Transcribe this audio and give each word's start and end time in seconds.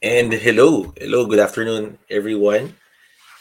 And 0.00 0.32
hello, 0.32 0.96
hello, 0.96 1.28
good 1.28 1.44
afternoon 1.44 2.00
everyone 2.08 2.72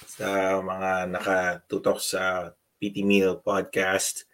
sa 0.04 0.60
mga 0.60 1.08
nakatutok 1.08 2.04
sa 2.04 2.52
PT 2.84 3.08
Meal 3.08 3.40
Podcast. 3.40 4.28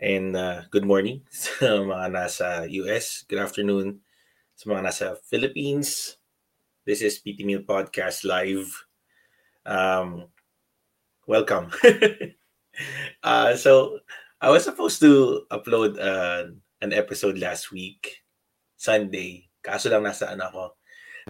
And 0.00 0.32
uh, 0.32 0.64
good 0.72 0.88
morning 0.88 1.28
sa 1.28 1.84
mga 1.84 2.08
nasa 2.08 2.64
US. 2.72 3.28
Good 3.28 3.36
afternoon 3.36 4.00
sa 4.56 4.72
mga 4.72 4.80
nasa 4.80 5.06
Philippines. 5.28 6.16
This 6.88 7.04
is 7.04 7.20
PT 7.20 7.44
Meal 7.44 7.68
Podcast 7.68 8.24
Live. 8.24 8.72
Um, 9.68 10.32
welcome. 11.28 11.68
uh, 13.28 13.60
so, 13.60 14.00
I 14.40 14.48
was 14.48 14.64
supposed 14.64 15.04
to 15.04 15.44
upload 15.52 16.00
uh, 16.00 16.48
an 16.80 16.96
episode 16.96 17.36
last 17.36 17.68
week, 17.68 18.24
Sunday. 18.80 19.52
Kaso 19.60 19.92
lang 19.92 20.08
nasa 20.08 20.32
ano 20.32 20.80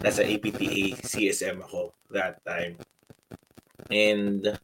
nasa 0.00 0.24
APTA 0.24 0.96
CSM 1.04 1.60
ako 1.60 1.92
that 2.08 2.40
time. 2.46 2.80
And 3.92 4.56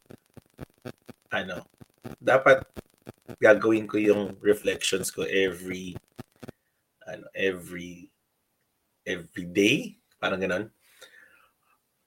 ano, 1.28 1.68
dapat 2.16 2.64
gagawin 3.36 3.84
ko 3.84 4.00
yung 4.00 4.40
reflections 4.40 5.12
ko 5.12 5.26
every 5.28 5.92
ano, 7.04 7.28
every 7.36 8.08
every 9.04 9.46
day, 9.48 9.96
parang 10.20 10.40
ganun. 10.40 10.72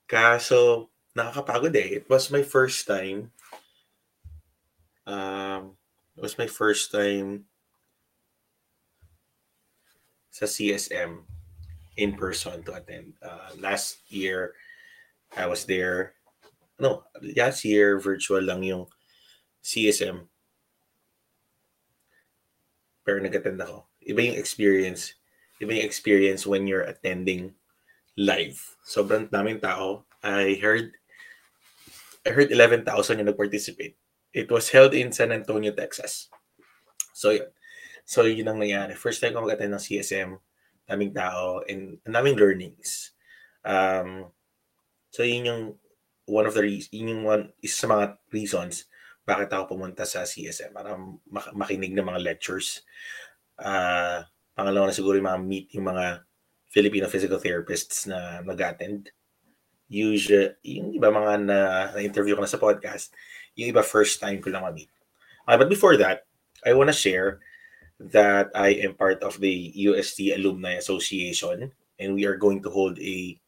Kaso 0.06 0.90
nakakapagod 1.14 1.74
eh. 1.78 2.02
It 2.02 2.06
was 2.10 2.30
my 2.30 2.42
first 2.42 2.86
time 2.86 3.30
um 5.06 5.74
it 6.16 6.22
was 6.22 6.38
my 6.38 6.46
first 6.46 6.92
time 6.92 7.44
sa 10.30 10.46
CSM 10.46 11.26
in 11.96 12.16
person 12.16 12.62
to 12.64 12.74
attend. 12.74 13.14
Uh, 13.22 13.52
last 13.58 14.00
year, 14.08 14.54
I 15.36 15.46
was 15.46 15.64
there. 15.64 16.14
No, 16.80 17.04
last 17.36 17.64
year, 17.64 17.98
virtual 18.00 18.42
lang 18.42 18.62
yung 18.62 18.86
CSM. 19.62 20.28
Pero 23.04 23.18
nag-attend 23.20 23.60
ako. 23.60 23.86
Iba 24.02 24.32
yung 24.32 24.38
experience. 24.38 25.14
Iba 25.60 25.78
yung 25.78 25.86
experience 25.86 26.46
when 26.46 26.66
you're 26.66 26.86
attending 26.86 27.54
live. 28.16 28.58
Sobrang 28.86 29.30
daming 29.30 29.60
tao. 29.60 30.06
I 30.22 30.58
heard 30.62 30.94
I 32.22 32.30
heard 32.30 32.54
11,000 32.54 32.86
yung 33.18 33.26
nag-participate. 33.26 33.98
It 34.30 34.46
was 34.48 34.70
held 34.70 34.94
in 34.94 35.10
San 35.10 35.34
Antonio, 35.34 35.74
Texas. 35.74 36.30
So, 37.12 37.34
yun. 37.34 37.50
So, 38.06 38.22
yun 38.22 38.46
ang 38.46 38.62
nangyari. 38.62 38.94
First 38.94 39.18
time 39.18 39.34
ko 39.34 39.42
mag-attend 39.42 39.74
ng 39.74 39.82
CSM 39.82 40.38
daming 40.88 41.14
tao, 41.14 41.62
and 41.68 41.98
ang 42.06 42.14
daming 42.14 42.38
learnings. 42.38 43.12
Um, 43.62 44.30
so 45.10 45.22
yun 45.22 45.46
yung 45.46 45.62
one 46.26 46.46
of 46.46 46.54
the 46.54 46.62
reasons, 46.62 46.92
yun 46.92 47.22
one, 47.22 47.52
isa 47.62 47.86
sa 47.86 47.90
mga 47.90 48.04
reasons 48.30 48.86
bakit 49.22 49.54
ako 49.54 49.78
pumunta 49.78 50.02
sa 50.02 50.26
CSM 50.26 50.74
para 50.74 50.98
mak- 51.30 51.54
makinig 51.54 51.94
ng 51.94 52.06
mga 52.06 52.22
lectures. 52.22 52.82
Uh, 53.54 54.26
pangalawa 54.58 54.90
na 54.90 54.96
siguro 54.96 55.14
yung 55.14 55.30
mga 55.30 55.42
meet 55.42 55.66
yung 55.78 55.86
mga 55.86 56.26
Filipino 56.72 57.06
physical 57.06 57.38
therapists 57.38 58.08
na 58.08 58.42
nag-attend. 58.42 59.12
Usually, 59.92 60.56
yung 60.64 60.96
iba 60.96 61.12
mga 61.12 61.32
na, 61.44 61.58
na-interview 61.92 62.32
ko 62.32 62.42
na 62.42 62.50
sa 62.50 62.58
podcast, 62.58 63.12
yung 63.54 63.70
iba 63.70 63.84
first 63.84 64.18
time 64.18 64.40
ko 64.40 64.48
lang 64.48 64.64
ma-meet. 64.64 64.88
Uh, 65.44 65.60
but 65.60 65.68
before 65.68 66.00
that, 66.00 66.24
I 66.64 66.72
want 66.72 66.88
to 66.88 66.96
share 66.96 67.44
that 68.10 68.50
I 68.54 68.70
am 68.82 68.94
part 68.94 69.22
of 69.22 69.38
the 69.40 69.72
UST 69.74 70.20
Alumni 70.34 70.72
Association, 70.72 71.72
and 71.98 72.14
we 72.14 72.26
are 72.26 72.36
going 72.36 72.62
to 72.62 72.70
hold 72.70 72.98
a 72.98 73.38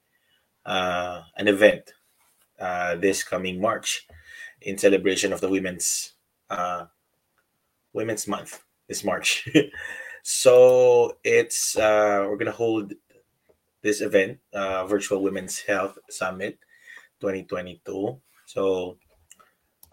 uh, 0.64 1.22
an 1.36 1.48
event 1.48 1.92
uh, 2.58 2.96
this 2.96 3.22
coming 3.22 3.60
March 3.60 4.06
in 4.62 4.78
celebration 4.78 5.32
of 5.32 5.40
the 5.40 5.48
Women's 5.48 6.14
uh, 6.50 6.86
Women's 7.92 8.26
Month 8.28 8.62
this 8.88 9.04
March. 9.04 9.48
so 10.22 11.18
it's 11.24 11.76
uh, 11.76 12.26
we're 12.28 12.36
gonna 12.36 12.52
hold 12.52 12.94
this 13.82 14.00
event, 14.00 14.38
uh, 14.52 14.86
Virtual 14.86 15.22
Women's 15.22 15.60
Health 15.60 15.98
Summit 16.08 16.58
2022. 17.20 18.20
So 18.46 18.96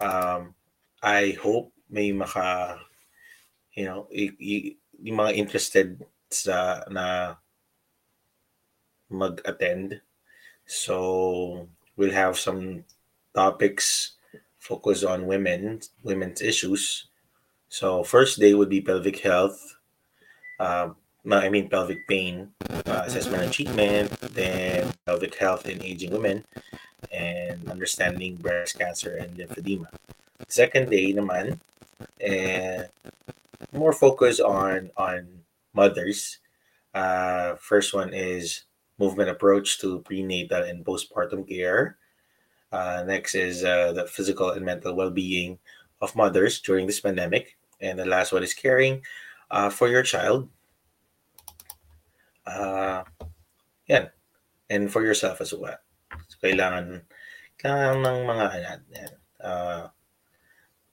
um, 0.00 0.54
I 1.02 1.36
hope 1.42 1.72
may 1.90 2.12
maka 2.12 2.80
you 3.74 3.84
know, 3.84 4.08
y- 4.12 4.36
y- 4.40 4.76
yung 5.02 5.18
mga 5.18 5.34
interested 5.36 5.98
sa 6.30 6.84
na 6.88 7.36
mag-attend. 9.10 10.00
So 10.66 11.68
we'll 11.96 12.14
have 12.16 12.38
some 12.38 12.84
topics 13.34 14.16
focused 14.58 15.04
on 15.04 15.26
women, 15.26 15.80
women's 16.02 16.40
issues. 16.40 17.08
So 17.68 18.04
first 18.04 18.38
day 18.38 18.54
would 18.54 18.68
be 18.70 18.80
pelvic 18.80 19.20
health. 19.20 19.58
Uh, 20.58 20.90
I 21.30 21.48
mean 21.48 21.68
pelvic 21.68 22.06
pain 22.08 22.50
uh, 22.86 23.04
assessment 23.06 23.42
and 23.44 23.52
treatment, 23.52 24.10
then 24.34 24.92
pelvic 25.06 25.34
health 25.36 25.66
in 25.68 25.82
aging 25.82 26.10
women, 26.12 26.44
and 27.12 27.68
understanding 27.70 28.36
breast 28.36 28.78
cancer 28.78 29.16
and 29.16 29.36
lymphedema. 29.38 29.86
Second 30.48 30.90
day 30.90 31.14
naman, 31.14 31.58
eh, 32.20 32.86
more 33.70 33.92
focus 33.92 34.40
on 34.40 34.90
on 34.96 35.46
mothers. 35.72 36.38
Uh, 36.94 37.54
first 37.56 37.94
one 37.94 38.12
is 38.12 38.64
movement 38.98 39.30
approach 39.30 39.78
to 39.80 40.00
prenatal 40.00 40.62
and 40.64 40.84
postpartum 40.84 41.48
care. 41.48 41.96
Uh, 42.72 43.04
next 43.06 43.34
is 43.34 43.64
uh, 43.64 43.92
the 43.92 44.06
physical 44.06 44.50
and 44.50 44.64
mental 44.64 44.96
well-being 44.96 45.58
of 46.00 46.16
mothers 46.16 46.60
during 46.60 46.86
this 46.86 47.00
pandemic, 47.00 47.56
and 47.80 47.98
the 47.98 48.06
last 48.06 48.32
one 48.32 48.42
is 48.42 48.54
caring 48.54 49.02
uh, 49.50 49.70
for 49.70 49.88
your 49.88 50.02
child. 50.02 50.48
Uh. 52.46 53.04
And 54.72 54.88
for 54.88 55.04
yourself 55.04 55.44
as 55.44 55.52
well. 55.52 55.76
So, 56.32 56.40
kailangan, 56.40 57.04
kailangan 57.60 58.00
ng 58.08 58.18
mga, 58.24 58.46
yan, 58.56 59.12
uh, 59.44 59.92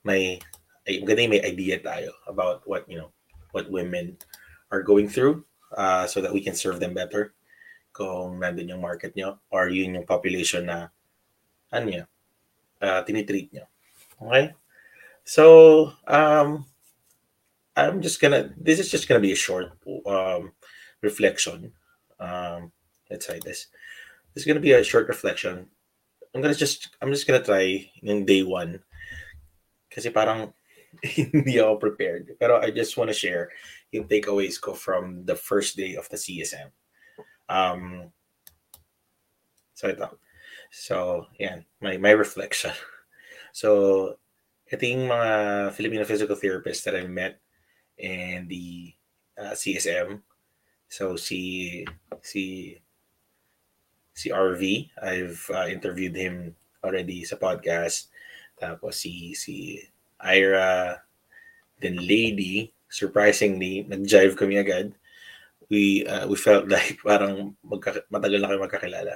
may 0.03 0.43
maganda 0.97 1.29
may 1.29 1.45
idea 1.45 1.77
tayo 1.77 2.09
about 2.25 2.65
what 2.65 2.89
you 2.89 2.97
know 2.97 3.13
what 3.53 3.69
women 3.69 4.17
are 4.73 4.81
going 4.81 5.05
through 5.05 5.45
uh, 5.77 6.09
so 6.09 6.21
that 6.21 6.33
we 6.33 6.41
can 6.41 6.57
serve 6.57 6.81
them 6.81 6.97
better 6.97 7.33
kung 7.93 8.39
nandun 8.41 8.69
yung 8.69 8.81
market 8.81 9.13
nyo 9.13 9.37
or 9.49 9.69
yun 9.69 9.97
yung 9.97 10.07
population 10.09 10.65
na 10.65 10.89
ano 11.73 11.85
nyo, 11.85 12.05
uh, 12.81 13.01
tinitreat 13.05 13.49
nyo. 13.53 13.65
Okay? 14.21 14.53
So, 15.25 15.93
um, 16.07 16.65
I'm 17.77 18.01
just 18.01 18.19
gonna, 18.21 18.53
this 18.57 18.79
is 18.79 18.89
just 18.89 19.07
gonna 19.07 19.21
be 19.21 19.31
a 19.33 19.39
short 19.39 19.77
um, 20.05 20.53
reflection. 21.01 21.73
Um, 22.19 22.71
let's 23.09 23.25
say 23.25 23.39
this. 23.43 23.67
This 24.33 24.43
is 24.43 24.45
gonna 24.45 24.63
be 24.63 24.73
a 24.73 24.83
short 24.83 25.07
reflection. 25.07 25.67
I'm 26.33 26.41
gonna 26.41 26.57
just, 26.57 26.89
I'm 27.01 27.11
just 27.11 27.27
gonna 27.27 27.43
try 27.43 27.89
yung 28.01 28.25
day 28.25 28.43
one. 28.43 28.81
Kasi 29.89 30.09
parang 30.09 30.53
hindi 31.03 31.59
ako 31.59 31.77
prepared. 31.77 32.35
Pero 32.39 32.59
I 32.61 32.71
just 32.71 32.97
want 32.97 33.09
to 33.09 33.17
share 33.17 33.49
yung 33.91 34.07
takeaways 34.07 34.59
ko 34.59 34.73
from 34.73 35.25
the 35.25 35.35
first 35.35 35.77
day 35.77 35.95
of 35.95 36.09
the 36.09 36.17
CSM. 36.17 36.69
Um, 37.49 38.13
so 39.73 39.89
ito. 39.89 40.17
So, 40.69 41.25
yan. 41.39 41.65
My, 41.81 41.97
my 41.97 42.11
reflection. 42.11 42.73
So, 43.49 44.13
ito 44.69 44.85
yung 44.85 45.09
mga 45.09 45.73
Filipino 45.73 46.05
physical 46.05 46.37
therapists 46.37 46.85
that 46.85 46.93
I 46.93 47.09
met 47.09 47.41
in 47.97 48.45
the 48.45 48.93
uh, 49.41 49.57
CSM. 49.57 50.21
So, 50.85 51.17
si, 51.17 51.81
si, 52.21 52.77
si 54.13 54.29
RV, 54.29 54.61
I've 55.01 55.41
uh, 55.49 55.65
interviewed 55.65 56.13
him 56.13 56.53
already 56.85 57.25
sa 57.25 57.41
podcast. 57.41 58.13
Tapos 58.59 58.99
si, 58.99 59.33
si 59.33 59.79
Ira, 60.19 61.01
then 61.79 61.95
Lady, 61.95 62.73
surprisingly, 62.89 63.87
nag-jive 63.87 64.35
kami 64.35 64.59
agad. 64.59 64.95
We 65.69 66.05
uh, 66.07 66.27
we 66.27 66.35
felt 66.35 66.67
like 66.73 66.99
parang 67.05 67.55
magka, 67.63 68.03
matagal 68.11 68.39
na 68.41 68.49
kami 68.49 68.61
magkakilala. 68.67 69.15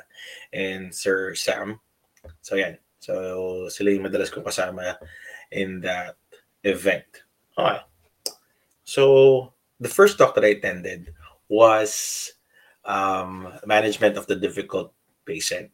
And 0.54 0.94
Sir 0.94 1.36
Sam. 1.36 1.80
So 2.42 2.56
yan. 2.56 2.78
So 3.04 3.68
sila 3.68 3.92
yung 3.92 4.08
madalas 4.08 4.32
kong 4.32 4.48
kasama 4.48 4.96
in 5.52 5.82
that 5.84 6.16
event. 6.64 7.28
Okay. 7.58 7.84
So 8.84 9.52
the 9.80 9.92
first 9.92 10.18
talk 10.18 10.36
that 10.36 10.46
I 10.46 10.56
attended 10.56 11.12
was 11.50 12.32
um, 12.86 13.52
management 13.66 14.16
of 14.16 14.28
the 14.28 14.36
difficult 14.36 14.94
patient. 15.26 15.72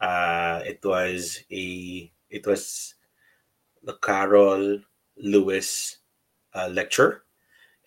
Uh, 0.00 0.60
it 0.66 0.84
was 0.84 1.40
a 1.50 2.10
it 2.30 2.46
was 2.46 2.94
the 3.82 3.94
Carole 4.02 4.80
Lewis 5.16 5.98
uh, 6.54 6.68
lecture, 6.68 7.22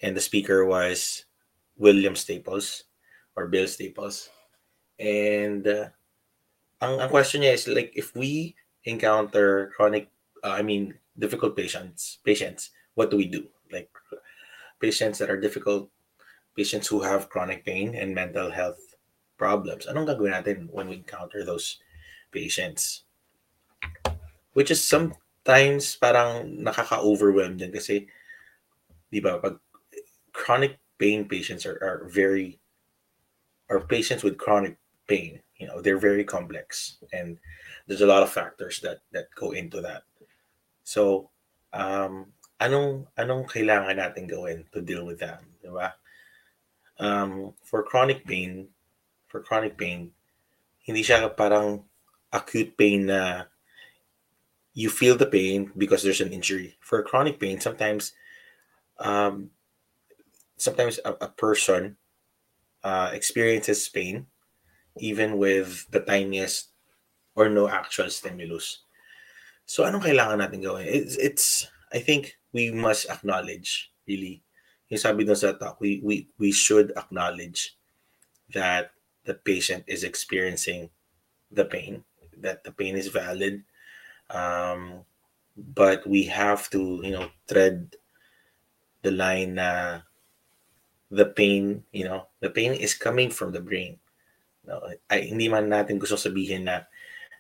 and 0.02 0.16
the 0.16 0.22
speaker 0.22 0.66
was 0.66 1.26
William 1.78 2.16
Staples 2.16 2.86
or 3.36 3.48
Bill 3.48 3.68
Staples. 3.68 4.30
And 5.00 5.68
uh, 5.68 5.90
ang, 6.82 7.00
ang 7.00 7.10
question 7.10 7.42
niya 7.42 7.54
is 7.54 7.68
like 7.68 7.92
if 7.96 8.16
we 8.16 8.56
encounter 8.84 9.72
chronic, 9.76 10.10
uh, 10.44 10.54
I 10.54 10.62
mean 10.62 10.96
difficult 11.18 11.56
patients, 11.56 12.20
patients, 12.24 12.72
what 12.96 13.12
do 13.12 13.18
we 13.18 13.26
do? 13.26 13.48
Like 13.72 13.90
patients 14.80 15.18
that 15.20 15.30
are 15.30 15.40
difficult, 15.40 15.90
patients 16.56 16.88
who 16.88 17.02
have 17.02 17.30
chronic 17.30 17.66
pain 17.66 17.96
and 17.96 18.14
mental 18.14 18.52
health 18.52 18.96
problems. 19.38 19.86
Anong 19.86 20.10
gagawin 20.10 20.34
natin 20.38 20.70
when 20.70 20.90
we 20.90 21.02
encounter 21.02 21.46
those 21.46 21.82
patients? 22.32 23.04
Which 24.54 24.70
is 24.70 24.84
sometimes 25.42 25.98
parang 25.98 26.62
nakaka-overwhelm 26.62 27.58
din 27.58 27.74
kasi, 27.74 28.06
di 29.10 29.20
ba, 29.20 29.42
pag 29.42 29.58
chronic 30.34 30.78
pain 31.02 31.26
patients 31.26 31.66
are, 31.66 31.82
are 31.82 32.06
very, 32.14 32.62
are 33.70 33.82
patients 33.82 34.22
with 34.24 34.38
chronic 34.38 34.78
pain, 35.10 35.42
you 35.58 35.66
know, 35.66 35.82
they're 35.82 35.98
very 35.98 36.24
complex 36.24 36.98
and 37.12 37.38
there's 37.88 38.02
a 38.02 38.08
lot 38.08 38.22
of 38.22 38.30
factors 38.30 38.80
that 38.82 39.02
that 39.12 39.34
go 39.34 39.52
into 39.52 39.82
that. 39.82 40.06
So, 40.86 41.30
um, 41.74 42.30
anong 42.62 43.10
anong 43.18 43.50
kailangan 43.50 43.98
natin 43.98 44.30
gawin 44.30 44.70
to 44.74 44.82
deal 44.82 45.06
with 45.06 45.18
that, 45.26 45.42
di 45.66 45.74
ba? 45.74 45.98
Um, 47.02 47.58
for 47.66 47.82
chronic 47.82 48.22
pain, 48.30 48.70
for 49.26 49.42
chronic 49.42 49.74
pain, 49.74 50.14
hindi 50.86 51.02
siya 51.02 51.34
parang 51.34 51.82
acute 52.30 52.78
pain 52.78 53.10
na 53.10 53.50
you 54.74 54.90
feel 54.90 55.18
the 55.18 55.26
pain 55.26 55.72
because 55.78 56.04
there's 56.04 56.22
an 56.22 56.32
injury. 56.32 56.78
For 56.80 57.04
chronic 57.04 57.40
pain, 57.40 57.60
sometimes, 57.60 58.14
um, 59.00 59.50
sometimes 60.58 61.00
a, 61.04 61.14
a 61.22 61.28
person 61.28 61.98
uh, 62.84 63.12
experiences 63.14 63.88
pain 63.90 64.28
even 65.00 65.38
with 65.38 65.90
the 65.92 66.02
tiniest 66.02 66.70
or 67.36 67.50
no 67.50 67.70
actual 67.70 68.10
stimulus. 68.10 68.84
So 69.66 69.88
anong 69.88 70.04
kailangan 70.04 70.44
natin 70.44 70.64
gawin? 70.64 70.88
It's, 70.88 71.16
it's 71.16 71.68
I 71.94 72.00
think 72.00 72.36
we 72.52 72.72
must 72.72 73.08
acknowledge 73.08 73.92
really. 74.08 74.44
Yung 74.92 75.00
sabi 75.00 75.24
dun 75.24 75.40
sa 75.40 75.56
talk, 75.56 75.80
we, 75.80 76.04
we, 76.04 76.28
we 76.36 76.52
should 76.52 76.92
acknowledge 77.00 77.80
that 78.52 78.92
the 79.24 79.34
patient 79.34 79.88
is 79.88 80.04
experiencing 80.04 80.92
the 81.48 81.64
pain, 81.64 82.04
that 82.36 82.64
the 82.68 82.76
pain 82.76 83.00
is 83.00 83.08
valid, 83.08 83.64
um, 84.34 85.04
but 85.58 86.08
we 86.08 86.24
have 86.26 86.70
to, 86.72 87.02
you 87.04 87.12
know, 87.12 87.30
tread 87.48 87.96
the 89.04 89.12
line 89.12 89.56
na 89.56 90.02
the 91.12 91.26
pain, 91.26 91.84
you 91.92 92.06
know, 92.06 92.28
the 92.40 92.50
pain 92.50 92.74
is 92.74 92.94
coming 92.94 93.30
from 93.30 93.52
the 93.52 93.60
brain. 93.60 94.00
No, 94.66 94.82
I, 95.10 95.22
hindi 95.22 95.50
man 95.50 95.68
natin 95.68 96.00
gusto 96.00 96.16
sabihin 96.16 96.66
na 96.66 96.88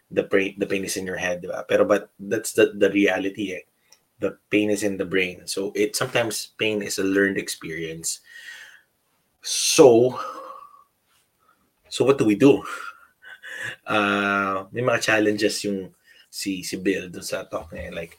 the 0.09 0.23
brain, 0.23 0.55
the 0.57 0.67
pain 0.67 0.83
is 0.83 0.97
in 0.97 1.05
your 1.05 1.17
head, 1.17 1.41
diba? 1.41 1.63
Pero 1.67 1.85
but 1.85 2.09
that's 2.19 2.53
the, 2.53 2.73
the 2.75 2.91
reality 2.91 3.53
eh. 3.53 3.63
The 4.19 4.37
pain 4.49 4.69
is 4.69 4.83
in 4.83 4.97
the 4.97 5.05
brain. 5.05 5.47
So 5.47 5.71
it 5.73 5.95
sometimes 5.95 6.53
pain 6.57 6.81
is 6.81 6.99
a 6.99 7.07
learned 7.07 7.37
experience. 7.37 8.19
So 9.41 10.19
so 11.89 12.05
what 12.05 12.17
do 12.17 12.25
we 12.25 12.35
do? 12.35 12.61
Uh, 13.85 14.65
may 14.73 14.81
mga 14.81 15.05
challenges 15.05 15.61
yung 15.61 15.93
si 16.31 16.63
si 16.63 16.79
Bill 16.79 17.11
dun 17.11 17.21
sa 17.21 17.43
talk 17.43 17.75
niya 17.75 17.91
like 17.93 18.17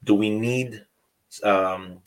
do 0.00 0.14
we 0.14 0.30
need 0.30 0.86
um 1.42 2.00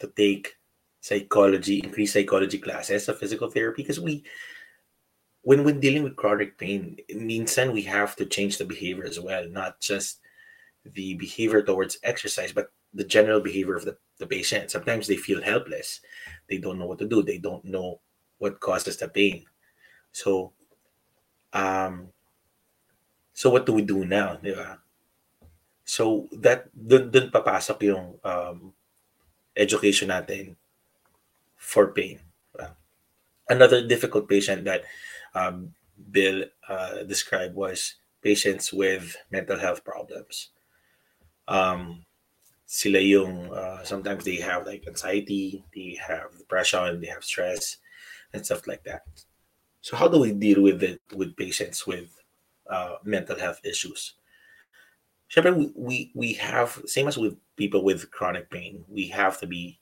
to 0.00 0.08
take 0.16 0.56
psychology 1.04 1.78
increased 1.84 2.16
psychology 2.16 2.58
classes 2.58 3.08
of 3.08 3.20
physical 3.20 3.50
therapy? 3.52 3.82
Because 3.84 4.00
we 4.00 4.24
when 5.42 5.62
we're 5.62 5.78
dealing 5.78 6.02
with 6.02 6.16
chronic 6.16 6.58
pain 6.58 6.96
means 7.14 7.52
minsan 7.54 7.72
we 7.72 7.82
have 7.82 8.16
to 8.16 8.26
change 8.26 8.58
the 8.58 8.64
behavior 8.64 9.06
as 9.06 9.20
well 9.20 9.46
not 9.48 9.78
just 9.78 10.18
the 10.96 11.14
behavior 11.14 11.62
towards 11.62 12.00
exercise 12.02 12.50
but 12.50 12.72
the 12.94 13.04
general 13.04 13.40
behavior 13.40 13.74
of 13.74 13.84
the, 13.84 13.96
the 14.18 14.26
patient. 14.26 14.70
Sometimes 14.70 15.06
they 15.06 15.16
feel 15.16 15.42
helpless. 15.42 16.00
They 16.48 16.58
don't 16.58 16.78
know 16.78 16.86
what 16.86 16.98
to 17.00 17.08
do. 17.08 17.22
They 17.22 17.38
don't 17.38 17.64
know 17.64 18.00
what 18.38 18.60
causes 18.60 18.96
the 18.96 19.08
pain. 19.08 19.44
So 20.12 20.52
um 21.52 22.08
so 23.38 23.54
what 23.54 23.62
do 23.62 23.70
we 23.72 23.86
do 23.86 24.02
now, 24.02 24.34
di 24.42 24.50
ba? 24.50 24.82
So 25.86 26.26
that 26.42 26.74
dun, 26.74 27.14
dun 27.14 27.30
papasok 27.30 27.78
yung 27.86 28.18
um, 28.26 28.74
education 29.54 30.10
natin 30.10 30.58
for 31.54 31.94
pain. 31.94 32.18
Another 33.46 33.86
difficult 33.86 34.26
patient 34.28 34.66
that 34.66 34.82
um, 35.38 35.70
Bill 36.10 36.50
uh, 36.68 37.06
described 37.06 37.54
was 37.54 37.94
patients 38.20 38.74
with 38.74 39.14
mental 39.30 39.56
health 39.56 39.86
problems. 39.86 40.50
Um, 41.46 42.04
sila 42.66 42.98
yung 42.98 43.54
uh, 43.54 43.86
sometimes 43.86 44.26
they 44.26 44.42
have 44.42 44.66
like 44.66 44.82
anxiety, 44.90 45.62
they 45.70 45.96
have 46.02 46.34
depression, 46.36 47.00
they 47.00 47.08
have 47.08 47.22
stress, 47.22 47.78
and 48.34 48.44
stuff 48.44 48.66
like 48.66 48.82
that. 48.82 49.06
So 49.80 49.94
how 49.96 50.10
do 50.10 50.18
we 50.18 50.34
deal 50.34 50.60
with 50.60 50.82
it 50.82 51.00
with 51.14 51.38
patients 51.38 51.86
with 51.86 52.18
uh, 52.68 52.96
mental 53.04 53.38
health 53.38 53.60
issues. 53.64 54.14
Siyempre, 55.30 55.54
we, 55.54 55.72
we, 55.74 56.10
we 56.14 56.32
have, 56.34 56.80
same 56.86 57.08
as 57.08 57.18
with 57.18 57.36
people 57.56 57.84
with 57.84 58.10
chronic 58.10 58.50
pain, 58.50 58.84
we 58.88 59.08
have 59.08 59.38
to 59.40 59.46
be, 59.46 59.78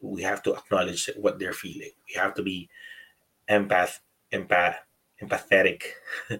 we 0.00 0.22
have 0.22 0.42
to 0.42 0.54
acknowledge 0.54 1.10
what 1.16 1.38
they're 1.38 1.52
feeling. 1.52 1.90
We 2.08 2.18
have 2.20 2.34
to 2.34 2.42
be 2.42 2.68
empath, 3.48 4.00
empath, 4.32 4.76
empathetic 5.22 5.82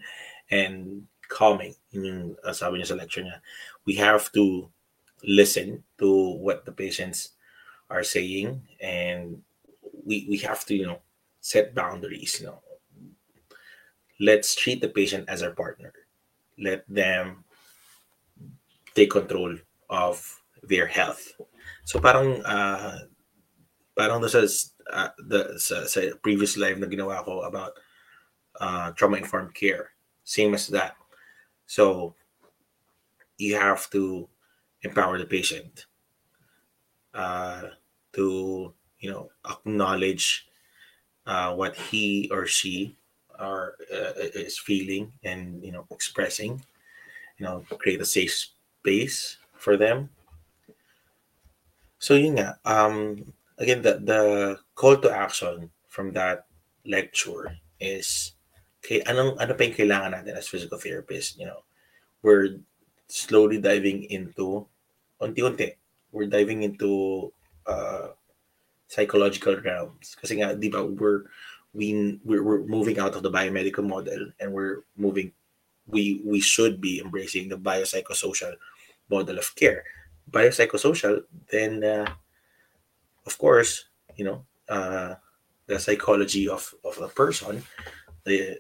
and 0.51 1.07
calming. 1.29 1.75
Yung 1.93 2.37
sabi 2.53 2.81
niya 2.81 2.87
sa 2.87 2.95
lecture 2.95 3.23
niya, 3.23 3.41
we 3.85 3.95
have 3.97 4.33
to 4.33 4.69
listen 5.25 5.85
to 5.99 6.37
what 6.41 6.65
the 6.65 6.73
patients 6.73 7.37
are 7.91 8.05
saying 8.05 8.61
and 8.81 9.41
we, 10.05 10.27
we 10.29 10.39
have 10.39 10.65
to, 10.65 10.75
you 10.75 10.87
know, 10.87 11.01
set 11.41 11.75
boundaries, 11.75 12.41
you 12.41 12.47
know, 12.47 12.61
let's 14.21 14.55
treat 14.55 14.81
the 14.81 14.89
patient 14.89 15.29
as 15.29 15.43
our 15.43 15.51
partner. 15.51 15.93
Let 16.59 16.85
them 16.89 17.45
take 18.95 19.11
control 19.11 19.57
of 19.91 20.23
their 20.63 20.87
health. 20.87 21.35
So 21.85 22.01
parang 22.01 22.43
uh, 22.45 23.11
parang 23.97 24.23
sa 24.29 24.47
uh, 24.91 25.11
the 25.19 25.59
sa, 25.59 25.85
sa 25.85 26.01
previous 26.23 26.57
live 26.57 26.79
na 26.79 26.87
ginawa 26.87 27.25
ko 27.25 27.43
about 27.43 27.75
uh, 28.61 28.93
trauma 28.93 29.19
informed 29.19 29.55
care. 29.55 29.91
Same 30.25 30.55
as 30.55 30.69
that. 30.69 30.97
So 31.67 32.15
you 33.37 33.57
have 33.57 33.91
to 33.91 34.29
empower 34.83 35.19
the 35.19 35.27
patient 35.27 35.87
uh, 37.13 37.75
to 38.15 38.73
you 38.99 39.11
know 39.11 39.29
acknowledge 39.45 40.47
uh, 41.27 41.53
what 41.55 41.77
he 41.77 42.31
or 42.31 42.47
she 42.47 42.97
are 43.39 43.75
uh, 43.93 44.13
is 44.35 44.59
feeling 44.59 45.13
and 45.25 45.63
you 45.65 45.73
know 45.73 45.87
expressing 45.91 46.63
you 47.39 47.45
know 47.45 47.65
create 47.79 48.01
a 48.01 48.07
safe 48.07 48.33
space 48.81 49.39
for 49.57 49.77
them. 49.77 50.11
So 51.99 52.15
yun 52.15 52.37
nga, 52.37 52.59
um 52.65 53.25
again 53.59 53.83
the 53.83 53.99
the 54.03 54.21
call 54.75 54.97
to 54.99 55.11
action 55.11 55.71
from 55.89 56.13
that 56.13 56.47
lecture 56.85 57.57
is 57.81 58.35
okay 58.85 59.01
anong 59.09 59.41
ano 59.41 59.57
pa 59.57 59.65
yung 59.65 59.79
kailangan 59.79 60.13
natin 60.13 60.37
as 60.37 60.51
physical 60.51 60.79
therapists 60.79 61.39
you 61.39 61.47
know? 61.47 61.65
We're 62.21 62.61
slowly 63.09 63.61
diving 63.61 64.05
into 64.09 64.67
unti-unti 65.21 65.77
we're 66.13 66.29
diving 66.31 66.63
into 66.63 67.33
uh 67.67 68.13
psychological 68.87 69.57
realms. 69.59 70.15
Kasi 70.15 70.39
nga 70.39 70.55
di 70.55 70.71
ba 70.71 70.85
we're 70.87 71.27
we 71.75 72.21
we're, 72.25 72.43
we're 72.43 72.65
moving 72.65 72.99
out 72.99 73.15
of 73.17 73.23
the 73.23 73.31
biomedical 73.31 73.87
model 73.87 74.31
and 74.41 74.53
we're 74.53 74.85
moving 74.97 75.33
we 75.87 76.23
we 76.25 76.41
should 76.41 76.81
be 76.81 77.01
embracing 77.01 77.49
the 77.49 77.59
biopsychosocial 77.59 78.55
model 79.11 79.39
of 79.39 79.55
care. 79.57 79.85
Biopsychosocial 80.31 81.25
then 81.51 81.85
uh, 81.85 82.07
of 83.27 83.37
course 83.39 83.87
you 84.17 84.25
know 84.25 84.47
uh, 84.69 85.15
the 85.67 85.79
psychology 85.79 86.49
of 86.49 86.75
of 86.85 86.99
a 86.99 87.09
person 87.09 87.63
the 88.25 88.59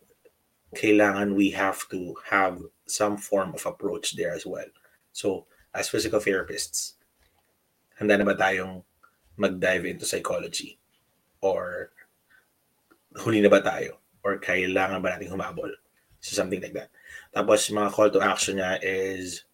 kailangan 0.74 1.34
we 1.34 1.50
have 1.50 1.88
to 1.88 2.14
have 2.28 2.60
some 2.86 3.16
form 3.16 3.54
of 3.54 3.64
approach 3.64 4.16
there 4.16 4.34
as 4.34 4.44
well. 4.44 4.66
So 5.12 5.46
as 5.72 5.88
physical 5.88 6.20
therapists 6.20 6.94
handa 7.98 8.18
na 8.18 8.26
ba 8.26 8.34
tayong 8.34 8.82
mag-dive 9.38 9.86
into 9.86 10.06
psychology 10.06 10.78
or 11.40 11.93
huli 13.18 13.42
na 13.42 13.50
ba 13.50 13.62
tayo? 13.62 13.98
Or 14.24 14.40
kailangan 14.40 15.02
ba 15.02 15.14
natin 15.14 15.30
humabol? 15.30 15.70
So 16.20 16.32
something 16.32 16.60
like 16.60 16.72
that. 16.74 16.90
Tapos 17.34 17.68
mga 17.68 17.92
call 17.92 18.10
to 18.10 18.24
action 18.24 18.56
niya 18.56 18.80
is 18.80 19.44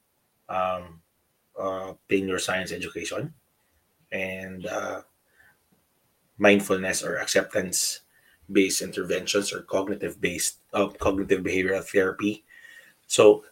um, 0.49 1.01
uh, 1.59 1.93
pain 2.09 2.27
neuroscience 2.27 2.73
education 2.73 3.35
and 4.13 4.67
uh, 4.67 5.03
mindfulness 6.39 7.03
or 7.03 7.19
acceptance 7.19 8.01
based 8.51 8.83
interventions 8.83 9.53
or 9.53 9.63
cognitive 9.63 10.21
based 10.21 10.59
uh, 10.73 10.89
cognitive 10.99 11.43
behavioral 11.43 11.85
therapy. 11.85 12.45
So, 13.07 13.45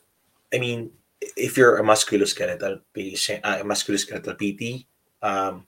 I 0.53 0.59
mean, 0.59 0.91
if 1.37 1.57
you're 1.57 1.79
a 1.79 1.83
musculoskeletal 1.83 2.81
patient, 2.93 3.45
uh, 3.45 3.59
a 3.61 3.65
musculoskeletal 3.65 4.39
PT, 4.39 4.87
um, 5.23 5.67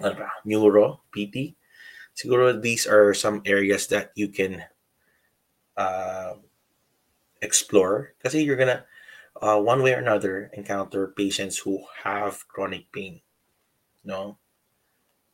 ano 0.00 0.14
ba, 0.16 0.30
neuro 0.44 1.04
PT, 1.12 1.54
siguro 2.16 2.60
these 2.60 2.86
are 2.86 3.14
some 3.14 3.42
areas 3.46 3.86
that 3.88 4.12
you 4.14 4.28
can 4.28 4.62
uh, 5.76 6.34
explore. 7.42 8.14
Kasi 8.22 8.42
you're 8.42 8.60
gonna 8.60 8.84
uh, 9.40 9.60
one 9.60 9.82
way 9.82 9.94
or 9.94 10.02
another 10.02 10.50
encounter 10.54 11.14
patients 11.16 11.58
who 11.58 11.82
have 12.04 12.46
chronic 12.48 12.90
pain 12.92 13.20
no? 14.04 14.38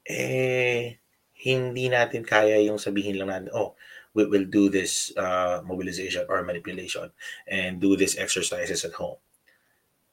Eh 0.06 0.98
hindi 1.36 1.92
natin 1.92 2.24
kaya 2.24 2.56
yung 2.64 2.80
sabihin 2.80 3.20
lang 3.20 3.28
natin 3.28 3.52
oh 3.52 3.76
we 4.16 4.24
will 4.24 4.48
do 4.48 4.72
this 4.72 5.12
uh, 5.20 5.60
mobilization 5.60 6.24
or 6.32 6.40
manipulation 6.40 7.12
and 7.44 7.80
do 7.80 7.92
these 7.96 8.16
exercises 8.16 8.84
at 8.84 8.96
home. 8.96 9.20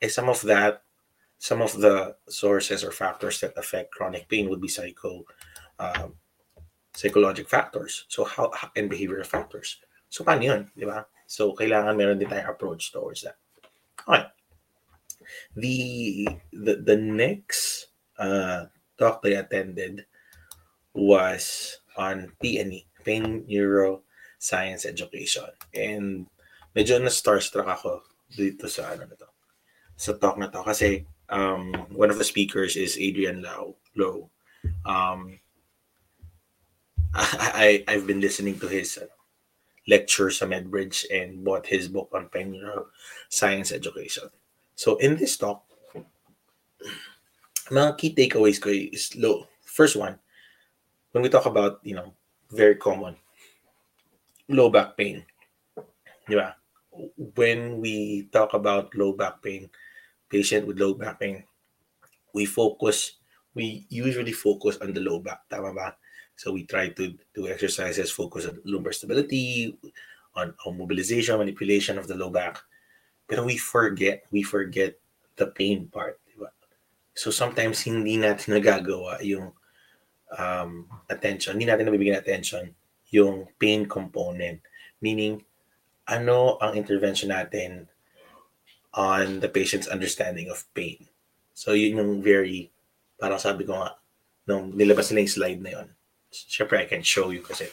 Eh 0.02 0.10
some 0.12 0.28
of 0.28 0.42
that 0.44 0.84
some 1.40 1.62
of 1.62 1.76
the 1.80 2.16
sources 2.28 2.84
or 2.84 2.92
factors 2.92 3.40
that 3.40 3.56
affect 3.58 3.92
chronic 3.92 4.28
pain 4.28 4.50
would 4.50 4.62
be 4.62 4.72
psycho 4.72 5.24
um, 5.80 6.16
psychologic 6.94 7.50
factors 7.50 8.06
so 8.08 8.24
how 8.24 8.50
and 8.78 8.90
behavioral 8.90 9.26
factors 9.26 9.82
so 10.10 10.24
paano 10.24 10.44
yun 10.46 10.62
di 10.78 10.86
ba 10.86 11.06
so 11.26 11.54
kailangan 11.58 11.98
meron 11.98 12.18
din 12.22 12.30
tayong 12.30 12.54
approach 12.54 12.94
towards 12.94 13.26
that 13.26 13.38
okay 14.06 14.30
the 15.56 16.28
the, 16.52 16.76
the 16.86 16.98
next 16.98 17.88
uh, 18.20 18.66
talk 18.98 19.22
that 19.22 19.34
I 19.34 19.42
attended 19.42 20.06
was 20.94 21.78
on 21.98 22.32
PNE, 22.44 22.86
Pain 23.04 23.46
Neuro 23.48 24.02
Science 24.38 24.86
Education. 24.86 25.50
And 25.74 26.28
medyo 26.76 27.02
na-starstruck 27.02 27.66
ako 27.68 28.06
dito 28.30 28.70
sa 28.70 28.94
ano 28.94 29.10
na 29.10 29.18
to. 29.18 29.30
Sa 29.98 30.14
talk 30.18 30.38
na 30.38 30.50
to. 30.50 30.62
Kasi 30.62 31.06
um, 31.30 31.74
one 31.94 32.10
of 32.10 32.18
the 32.18 32.28
speakers 32.28 32.78
is 32.78 32.98
Adrian 32.98 33.42
Lau. 33.42 33.76
Low. 33.98 34.30
Um, 34.86 35.38
I, 37.14 37.84
I've 37.88 38.08
been 38.08 38.22
listening 38.22 38.60
to 38.60 38.68
his 38.68 38.98
uh, 38.98 39.06
lecture 39.88 40.32
sa 40.32 40.46
MedBridge 40.46 41.06
and 41.14 41.44
bought 41.44 41.68
his 41.68 41.88
book 41.88 42.10
on 42.14 42.30
pain 42.30 42.58
science 43.30 43.72
education. 43.72 44.30
So 44.76 44.98
in 44.98 45.18
this 45.18 45.38
talk, 45.38 45.64
mga 47.70 47.98
key 47.98 48.16
takeaways 48.16 48.60
is 48.94 49.16
low. 49.16 49.48
First 49.64 49.96
one, 49.96 50.18
when 51.12 51.22
we 51.22 51.30
talk 51.30 51.46
about, 51.46 51.80
you 51.84 51.96
know, 51.96 52.14
very 52.50 52.76
common, 52.76 53.16
low 54.50 54.70
back 54.70 54.98
pain. 54.98 55.26
Ba? 56.28 56.56
When 57.36 57.82
we 57.82 58.30
talk 58.32 58.54
about 58.54 58.94
low 58.96 59.14
back 59.14 59.42
pain, 59.42 59.70
patient 60.30 60.66
with 60.66 60.80
low 60.80 60.94
back 60.94 61.20
pain, 61.20 61.44
we 62.34 62.46
focus, 62.46 63.18
we 63.54 63.86
usually 63.90 64.34
focus 64.34 64.78
on 64.82 64.94
the 64.94 65.02
low 65.02 65.20
back. 65.20 65.46
Tama 65.50 65.74
ba? 65.74 65.96
So 66.36 66.52
we 66.52 66.66
try 66.66 66.90
to 66.90 67.14
do 67.36 67.48
exercises, 67.48 68.12
focus 68.12 68.48
on 68.48 68.60
lumbar 68.66 68.92
stability, 68.92 69.78
on, 70.36 70.54
on 70.66 70.78
mobilization, 70.78 71.38
manipulation 71.38 71.98
of 71.98 72.08
the 72.08 72.16
low 72.16 72.30
back. 72.30 72.58
Pero 73.28 73.46
we 73.46 73.58
forget, 73.58 74.26
we 74.32 74.44
forget 74.44 75.00
the 75.38 75.48
pain 75.48 75.88
part. 75.88 76.20
So 77.14 77.30
sometimes 77.30 77.86
hindi 77.86 78.18
natin 78.18 78.58
nagagawa 78.58 79.22
yung 79.22 79.54
um, 80.34 80.90
attention, 81.06 81.56
hindi 81.56 81.70
natin 81.70 81.86
nabibigyan 81.86 82.18
attention 82.18 82.74
yung 83.14 83.46
pain 83.62 83.86
component. 83.86 84.58
Meaning, 84.98 85.46
ano 86.10 86.58
ang 86.58 86.74
intervention 86.74 87.30
natin 87.30 87.86
on 88.98 89.40
the 89.40 89.50
patient's 89.50 89.86
understanding 89.86 90.50
of 90.50 90.66
pain. 90.74 91.06
So 91.54 91.78
yun 91.78 92.02
yung 92.02 92.26
very, 92.26 92.74
parang 93.22 93.38
sabi 93.38 93.62
ko 93.70 93.78
nga, 93.78 93.94
nung 94.50 94.74
nilabas 94.74 95.14
nila 95.14 95.22
yung 95.22 95.38
slide 95.38 95.62
na 95.62 95.72
yun. 95.80 95.88
Siyempre, 96.34 96.82
I 96.82 96.90
can 96.90 97.06
show 97.06 97.30
you 97.30 97.46
kasi, 97.46 97.70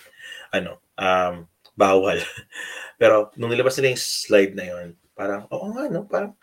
ano, 0.52 0.85
um, 1.00 1.49
bawal. 1.73 2.21
Pero 3.00 3.33
nung 3.40 3.49
nilabas 3.49 3.81
nila 3.81 3.97
yung 3.97 4.05
slide 4.05 4.52
na 4.52 4.67
yun, 4.69 4.88
parang, 5.17 5.49
oo 5.49 5.73
nga, 5.73 5.88
no, 5.88 6.05
parang, 6.05 6.37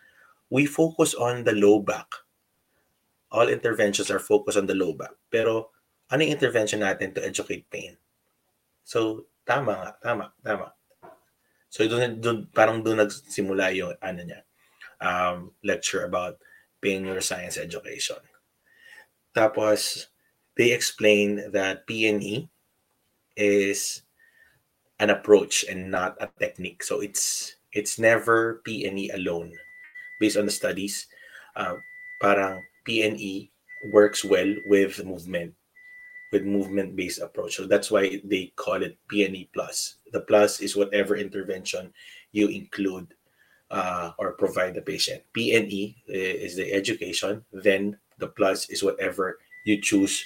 we 0.49 0.65
focus 0.65 1.13
on 1.13 1.45
the 1.45 1.53
low 1.53 1.77
back 1.77 2.27
all 3.31 3.49
interventions 3.49 4.11
are 4.11 4.19
focused 4.19 4.57
on 4.57 4.67
the 4.67 4.75
low 4.75 4.93
back. 4.93 5.11
Pero 5.29 5.71
ano 6.11 6.23
yung 6.23 6.35
intervention 6.35 6.79
natin 6.79 7.11
to 7.15 7.23
educate 7.23 7.67
pain? 7.67 7.97
So, 8.87 9.27
tama 9.43 9.75
nga, 9.75 9.91
tama, 9.99 10.25
tama. 10.39 10.71
So, 11.67 11.83
doon, 11.83 12.23
doon, 12.23 12.47
parang 12.55 12.79
doon 12.79 13.03
nagsimula 13.03 13.75
yung 13.75 13.99
ano 13.99 14.21
niya, 14.23 14.41
um, 15.03 15.51
lecture 15.59 16.07
about 16.07 16.39
pain 16.79 17.03
neuroscience 17.03 17.59
education. 17.59 18.19
Tapos, 19.35 20.07
they 20.57 20.71
explain 20.71 21.51
that 21.51 21.87
PNE 21.87 22.49
is 23.35 24.01
an 24.99 25.09
approach 25.09 25.63
and 25.69 25.91
not 25.91 26.17
a 26.19 26.29
technique. 26.39 26.83
So 26.83 26.99
it's 27.01 27.55
it's 27.71 27.99
never 27.99 28.61
PNE 28.67 29.13
alone. 29.13 29.53
Based 30.19 30.37
on 30.37 30.45
the 30.45 30.51
studies, 30.51 31.05
uh, 31.55 31.77
parang 32.19 32.63
PNE 32.89 33.49
works 33.93 34.25
well 34.25 34.49
with 34.65 35.05
movement, 35.05 35.53
with 36.33 36.41
movement-based 36.41 37.21
approach. 37.21 37.55
So 37.55 37.67
that's 37.67 37.91
why 37.91 38.19
they 38.25 38.51
call 38.55 38.81
it 38.81 38.97
PNE 39.13 39.49
plus. 39.53 40.01
The 40.11 40.21
plus 40.21 40.59
is 40.59 40.75
whatever 40.75 41.15
intervention 41.15 41.93
you 42.31 42.47
include 42.47 43.13
uh, 43.69 44.17
or 44.17 44.33
provide 44.33 44.73
the 44.73 44.81
patient. 44.81 45.21
PNE 45.37 45.95
is 46.07 46.55
the 46.55 46.73
education. 46.73 47.45
Then 47.53 47.99
the 48.17 48.33
plus 48.33 48.71
is 48.71 48.81
whatever 48.81 49.37
you 49.65 49.79
choose 49.79 50.25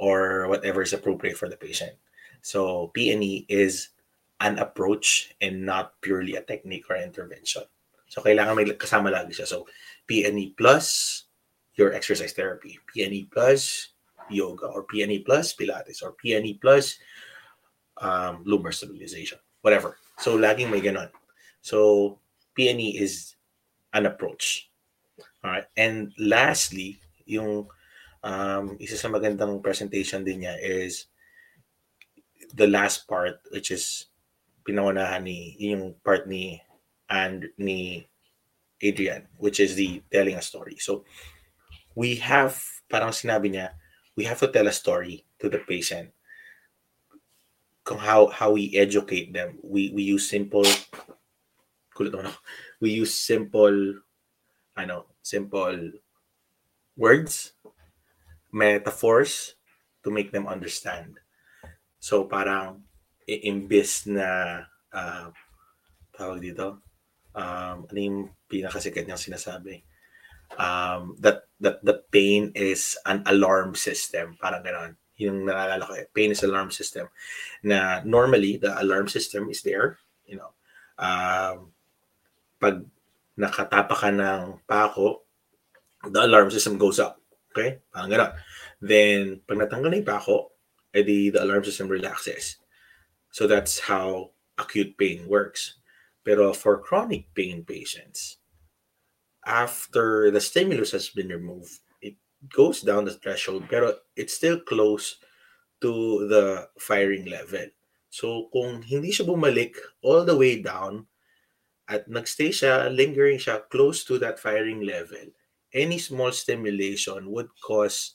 or 0.00 0.48
whatever 0.48 0.80
is 0.80 0.96
appropriate 0.96 1.36
for 1.36 1.48
the 1.52 1.60
patient. 1.60 1.92
So 2.40 2.90
PNE 2.96 3.44
is 3.52 3.92
an 4.40 4.56
approach 4.58 5.36
and 5.44 5.68
not 5.68 6.00
purely 6.00 6.40
a 6.40 6.42
technique 6.42 6.88
or 6.88 6.96
intervention. 6.96 7.68
So 8.08 8.24
kailangan 8.24 8.56
may 8.56 8.64
kasama 8.72 9.12
lagi 9.12 9.36
siya. 9.36 9.46
So 9.46 9.68
PNE 10.08 10.56
plus 10.56 11.28
your 11.76 11.92
exercise 11.92 12.32
therapy. 12.32 12.80
PNE 12.88 13.28
plus 13.28 13.92
yoga 14.32 14.72
or 14.72 14.88
PNE 14.88 15.28
plus 15.28 15.52
Pilates 15.52 16.02
or 16.02 16.16
PNE 16.16 16.58
plus 16.58 16.96
um, 18.00 18.40
lumbar 18.48 18.72
stabilization, 18.72 19.38
whatever. 19.60 20.00
So 20.16 20.40
laging 20.40 20.72
may 20.72 20.80
ganon. 20.80 21.12
So 21.60 22.18
PNE 22.56 22.96
is 22.96 23.36
an 23.92 24.08
approach. 24.08 24.72
All 25.44 25.52
right. 25.52 25.68
And 25.76 26.12
lastly, 26.16 26.96
yung 27.28 27.68
um, 28.22 28.76
isa 28.80 28.96
sa 28.96 29.08
magandang 29.08 29.60
presentation 29.64 30.24
din 30.24 30.44
niya 30.44 30.56
is 30.60 31.08
the 32.54 32.66
last 32.66 33.06
part 33.06 33.40
which 33.54 33.70
is 33.70 34.10
pinaunahan 34.66 35.24
ni 35.24 35.56
yung 35.58 35.94
part 36.04 36.26
ni 36.26 36.60
and 37.08 37.48
ni 37.56 38.04
Adrian 38.80 39.28
which 39.36 39.60
is 39.60 39.74
the 39.76 40.02
telling 40.12 40.36
a 40.36 40.44
story. 40.44 40.76
So 40.80 41.04
we 41.94 42.16
have, 42.22 42.56
parang 42.88 43.10
sinabi 43.10 43.52
niya, 43.52 43.76
we 44.16 44.24
have 44.24 44.38
to 44.40 44.48
tell 44.48 44.66
a 44.66 44.74
story 44.74 45.24
to 45.40 45.48
the 45.48 45.58
patient 45.58 46.12
kung 47.84 47.98
how 47.98 48.28
how 48.28 48.52
we 48.52 48.76
educate 48.76 49.32
them. 49.32 49.58
We 49.64 49.90
we 49.90 50.04
use 50.04 50.28
simple 50.28 50.66
kulit 51.96 52.14
ano, 52.14 52.30
we 52.78 52.92
use 52.92 53.12
simple 53.12 54.00
ano, 54.76 55.10
simple 55.24 55.98
words, 56.96 57.56
metaphors 58.52 59.54
to 60.02 60.10
make 60.10 60.30
them 60.30 60.46
understand. 60.46 61.18
So 61.98 62.24
parang 62.24 62.84
imbis 63.26 64.08
na 64.10 64.62
uh, 64.90 65.28
tawag 66.14 66.42
dito, 66.42 66.82
um, 67.36 67.86
ano 67.86 67.98
yung 67.98 68.32
pinakasikat 68.50 69.06
niyang 69.06 69.20
sinasabi? 69.20 69.86
um, 70.58 71.14
that 71.20 71.46
that 71.60 71.84
the 71.84 72.02
pain 72.10 72.50
is 72.56 72.98
an 73.06 73.22
alarm 73.28 73.76
system, 73.76 74.34
parang 74.40 74.64
gano'n. 74.64 74.96
Yung 75.20 75.44
naalala 75.44 75.84
ko, 75.84 75.92
eh, 75.94 76.08
pain 76.10 76.32
is 76.32 76.42
alarm 76.42 76.72
system. 76.72 77.06
Na 77.62 78.00
normally, 78.08 78.56
the 78.56 78.72
alarm 78.80 79.06
system 79.06 79.52
is 79.52 79.60
there, 79.60 80.00
you 80.24 80.40
know. 80.40 80.56
Um, 80.96 81.76
pag 82.56 82.80
nakatapa 83.36 83.94
ka 83.94 84.08
ng 84.08 84.64
pako, 84.64 85.28
the 86.08 86.24
alarm 86.24 86.48
system 86.48 86.80
goes 86.80 86.96
up. 86.96 87.19
Okay? 87.50 87.82
Parang 87.90 88.10
gano'n. 88.10 88.32
Then, 88.78 89.42
pag 89.44 89.58
natanggal 89.58 89.90
na 89.90 89.98
yung 89.98 90.08
pako, 90.08 90.54
edi 90.94 91.30
the 91.30 91.42
alarm 91.42 91.62
system 91.62 91.90
relaxes. 91.90 92.58
So 93.30 93.46
that's 93.46 93.78
how 93.78 94.34
acute 94.58 94.98
pain 94.98 95.26
works. 95.26 95.78
Pero 96.24 96.52
for 96.52 96.82
chronic 96.82 97.32
pain 97.34 97.64
patients, 97.64 98.38
after 99.46 100.30
the 100.30 100.40
stimulus 100.40 100.92
has 100.92 101.08
been 101.08 101.28
removed, 101.28 101.80
it 102.02 102.14
goes 102.52 102.82
down 102.82 103.04
the 103.04 103.14
threshold, 103.14 103.64
pero 103.70 103.94
it's 104.16 104.34
still 104.34 104.60
close 104.60 105.16
to 105.80 106.28
the 106.28 106.68
firing 106.78 107.24
level. 107.24 107.66
So 108.10 108.50
kung 108.52 108.82
hindi 108.82 109.14
siya 109.14 109.26
bumalik 109.30 109.78
all 110.02 110.26
the 110.26 110.36
way 110.36 110.60
down 110.60 111.06
at 111.88 112.10
nagstay 112.10 112.52
siya, 112.52 112.92
lingering 112.92 113.38
siya 113.38 113.64
close 113.70 114.04
to 114.04 114.18
that 114.18 114.38
firing 114.38 114.82
level, 114.82 115.32
any 115.72 115.98
small 115.98 116.32
stimulation 116.32 117.30
would 117.30 117.48
cause 117.62 118.14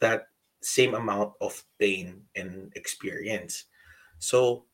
that 0.00 0.28
same 0.62 0.94
amount 0.94 1.34
of 1.40 1.62
pain 1.78 2.22
and 2.34 2.72
experience. 2.74 3.66
So, 4.18 4.66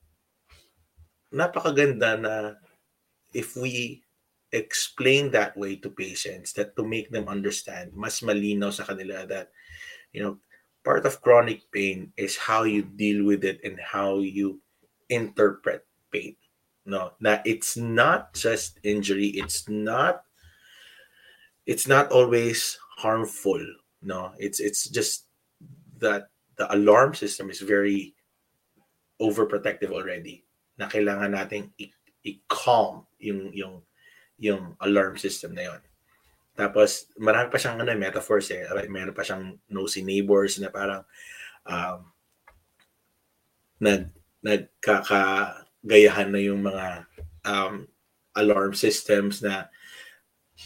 napakaganda 1.32 2.20
na 2.20 2.34
if 3.34 3.56
we 3.56 4.04
explain 4.54 5.30
that 5.34 5.56
way 5.58 5.74
to 5.76 5.90
patients 5.90 6.54
that 6.54 6.78
to 6.78 6.86
make 6.86 7.10
them 7.10 7.26
understand 7.26 7.90
mas 7.90 8.22
malinaw 8.22 8.70
sa 8.70 8.86
kanila 8.86 9.26
that 9.26 9.50
you 10.14 10.22
know 10.22 10.38
part 10.86 11.02
of 11.02 11.18
chronic 11.18 11.66
pain 11.74 12.14
is 12.14 12.38
how 12.38 12.62
you 12.62 12.86
deal 12.94 13.26
with 13.26 13.42
it 13.42 13.58
and 13.66 13.74
how 13.82 14.22
you 14.22 14.62
interpret 15.10 15.82
pain 16.14 16.38
no 16.86 17.10
that 17.18 17.42
it's 17.42 17.74
not 17.74 18.30
just 18.30 18.78
injury 18.86 19.34
it's 19.34 19.66
not 19.66 20.22
it's 21.66 21.88
not 21.88 22.12
always 22.12 22.78
harmful 22.96 23.60
no 24.02 24.32
it's 24.38 24.60
it's 24.60 24.88
just 24.88 25.26
that 25.98 26.28
the 26.56 26.66
alarm 26.74 27.14
system 27.14 27.50
is 27.50 27.60
very 27.60 28.14
overprotective 29.20 29.90
already 29.90 30.44
na 30.78 30.90
kailangan 30.90 31.34
nating 31.34 31.70
i-calm 32.24 33.06
yung 33.20 33.50
yung 33.54 33.82
yung 34.38 34.74
alarm 34.82 35.14
system 35.14 35.54
na 35.54 35.70
yon. 35.70 35.82
Tapos, 36.54 37.10
marami 37.18 37.50
pa 37.50 37.58
siyang 37.58 37.82
ano, 37.82 37.94
metaphors 37.98 38.50
eh. 38.54 38.66
Meron 38.86 39.14
pa 39.14 39.26
siyang 39.26 39.58
nosy 39.70 40.06
neighbors 40.06 40.58
na 40.58 40.70
parang 40.70 41.02
um, 41.66 41.98
nag, 43.82 44.10
nagkakagayahan 44.42 46.30
na 46.30 46.40
yung 46.42 46.62
mga 46.62 47.06
um, 47.46 47.86
alarm 48.38 48.74
systems 48.74 49.42
na 49.42 49.66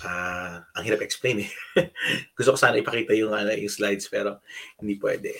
uh, 0.04 0.60
ang 0.62 0.84
hirap 0.84 1.00
explain 1.02 1.46
eh. 1.46 1.50
Gusto 2.36 2.54
ko 2.54 2.58
sana 2.58 2.80
ipakita 2.80 3.16
yung, 3.16 3.32
ano, 3.32 3.52
yung 3.52 3.72
slides 3.72 4.08
pero 4.08 4.40
hindi 4.80 5.00
pwede. 5.00 5.34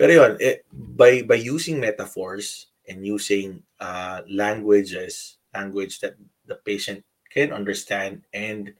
Pero 0.00 0.10
yun, 0.12 0.32
eh, 0.40 0.64
by, 0.72 1.28
by 1.28 1.36
using 1.36 1.76
metaphors 1.76 2.72
and 2.88 3.04
using 3.04 3.60
uh, 3.80 4.24
languages, 4.28 5.38
language 5.52 6.00
that 6.00 6.16
the 6.46 6.56
patient 6.64 7.04
can 7.28 7.52
understand 7.52 8.24
and 8.32 8.72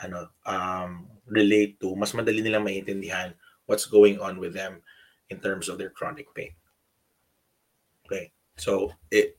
ano 0.00 0.32
um, 0.46 1.06
relate 1.28 1.78
to, 1.78 1.94
mas 1.94 2.16
madali 2.16 2.40
nilang 2.40 2.64
maintindihan 2.64 3.36
what's 3.68 3.86
going 3.86 4.18
on 4.18 4.40
with 4.40 4.56
them 4.56 4.80
in 5.30 5.38
terms 5.38 5.68
of 5.68 5.78
their 5.78 5.92
chronic 5.92 6.26
pain. 6.34 6.50
Okay. 8.06 8.32
So, 8.58 8.90
it, 9.14 9.38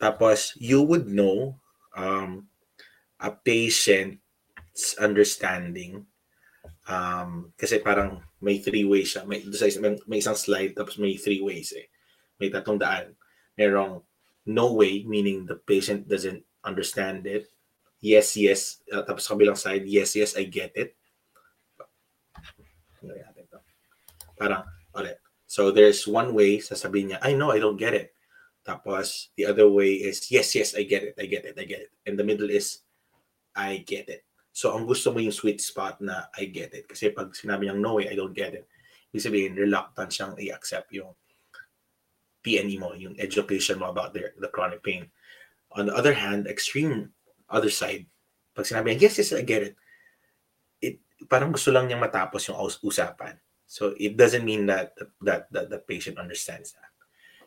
tapos, 0.00 0.56
you 0.56 0.80
would 0.82 1.06
know 1.06 1.60
um, 1.94 2.48
a 3.18 3.30
patient's 3.34 4.94
understanding 4.98 6.06
um, 6.86 7.52
kasi 7.58 7.82
parang 7.82 8.22
may 8.40 8.62
three 8.62 8.86
ways 8.86 9.14
siya. 9.14 9.26
May, 9.26 9.42
may 10.06 10.18
isang 10.22 10.38
slide 10.38 10.78
tapos 10.78 10.96
may 10.96 11.18
three 11.18 11.42
ways 11.42 11.74
eh. 11.74 11.90
May 12.38 12.48
tatlong 12.48 12.78
daan. 12.78 13.18
Merong 13.58 14.02
no 14.46 14.72
way, 14.72 15.02
meaning 15.04 15.44
the 15.44 15.58
patient 15.66 16.06
doesn't 16.06 16.40
understand 16.62 17.26
it 17.26 17.50
yes, 18.00 18.36
yes. 18.38 18.82
Uh, 18.90 19.02
tapos 19.02 19.26
kabilang 19.26 19.58
side, 19.58 19.86
yes, 19.86 20.14
yes, 20.14 20.34
I 20.38 20.46
get 20.46 20.72
it. 20.74 20.94
Parang, 24.38 24.62
ulit. 24.94 25.18
So 25.48 25.70
there's 25.74 26.06
one 26.06 26.34
way, 26.34 26.62
sasabihin 26.62 27.14
niya, 27.14 27.18
I 27.22 27.34
know, 27.34 27.50
I 27.50 27.58
don't 27.58 27.78
get 27.78 27.94
it. 27.94 28.14
Tapos, 28.62 29.32
the 29.34 29.48
other 29.48 29.66
way 29.66 29.98
is, 29.98 30.30
yes, 30.30 30.54
yes, 30.54 30.76
I 30.76 30.84
get 30.84 31.02
it, 31.02 31.16
I 31.18 31.26
get 31.26 31.44
it, 31.48 31.56
I 31.58 31.64
get 31.64 31.88
it. 31.88 31.92
And 32.06 32.18
the 32.18 32.26
middle 32.26 32.50
is, 32.50 32.84
I 33.58 33.82
get 33.82 34.06
it. 34.06 34.22
So, 34.54 34.74
ang 34.74 34.86
gusto 34.86 35.10
mo 35.10 35.18
yung 35.18 35.34
sweet 35.34 35.58
spot 35.58 35.98
na 35.98 36.30
I 36.38 36.46
get 36.46 36.74
it. 36.74 36.86
Kasi 36.86 37.10
pag 37.10 37.34
sinabi 37.34 37.66
niyang 37.66 37.82
no 37.82 37.98
way, 37.98 38.06
I 38.06 38.14
don't 38.14 38.34
get 38.34 38.54
it, 38.54 38.70
ibig 39.10 39.24
sabihin, 39.26 39.58
reluctant 39.58 40.14
siyang 40.14 40.34
i-accept 40.38 40.94
yung 40.94 41.10
PNE 42.42 42.76
mo, 42.78 42.94
yung 42.94 43.18
education 43.18 43.82
mo 43.82 43.90
about 43.90 44.14
the, 44.14 44.30
the 44.38 44.48
chronic 44.48 44.82
pain. 44.82 45.10
On 45.74 45.86
the 45.86 45.94
other 45.94 46.14
hand, 46.14 46.46
extreme 46.46 47.10
other 47.50 47.70
side, 47.70 48.06
pag 48.54 48.66
sinabi 48.66 48.94
niya, 48.94 49.10
yes, 49.10 49.18
yes, 49.18 49.34
I 49.34 49.42
get 49.42 49.62
it, 49.62 49.74
it 50.82 51.02
parang 51.26 51.50
gusto 51.50 51.74
lang 51.74 51.86
niyang 51.86 52.02
matapos 52.02 52.46
yung 52.48 52.58
usapan. 52.82 53.36
So 53.68 53.92
it 54.00 54.16
doesn't 54.16 54.46
mean 54.46 54.64
that 54.66 54.96
that, 55.20 55.52
that 55.52 55.68
the 55.68 55.78
patient 55.78 56.16
understands 56.16 56.72
that. 56.72 56.88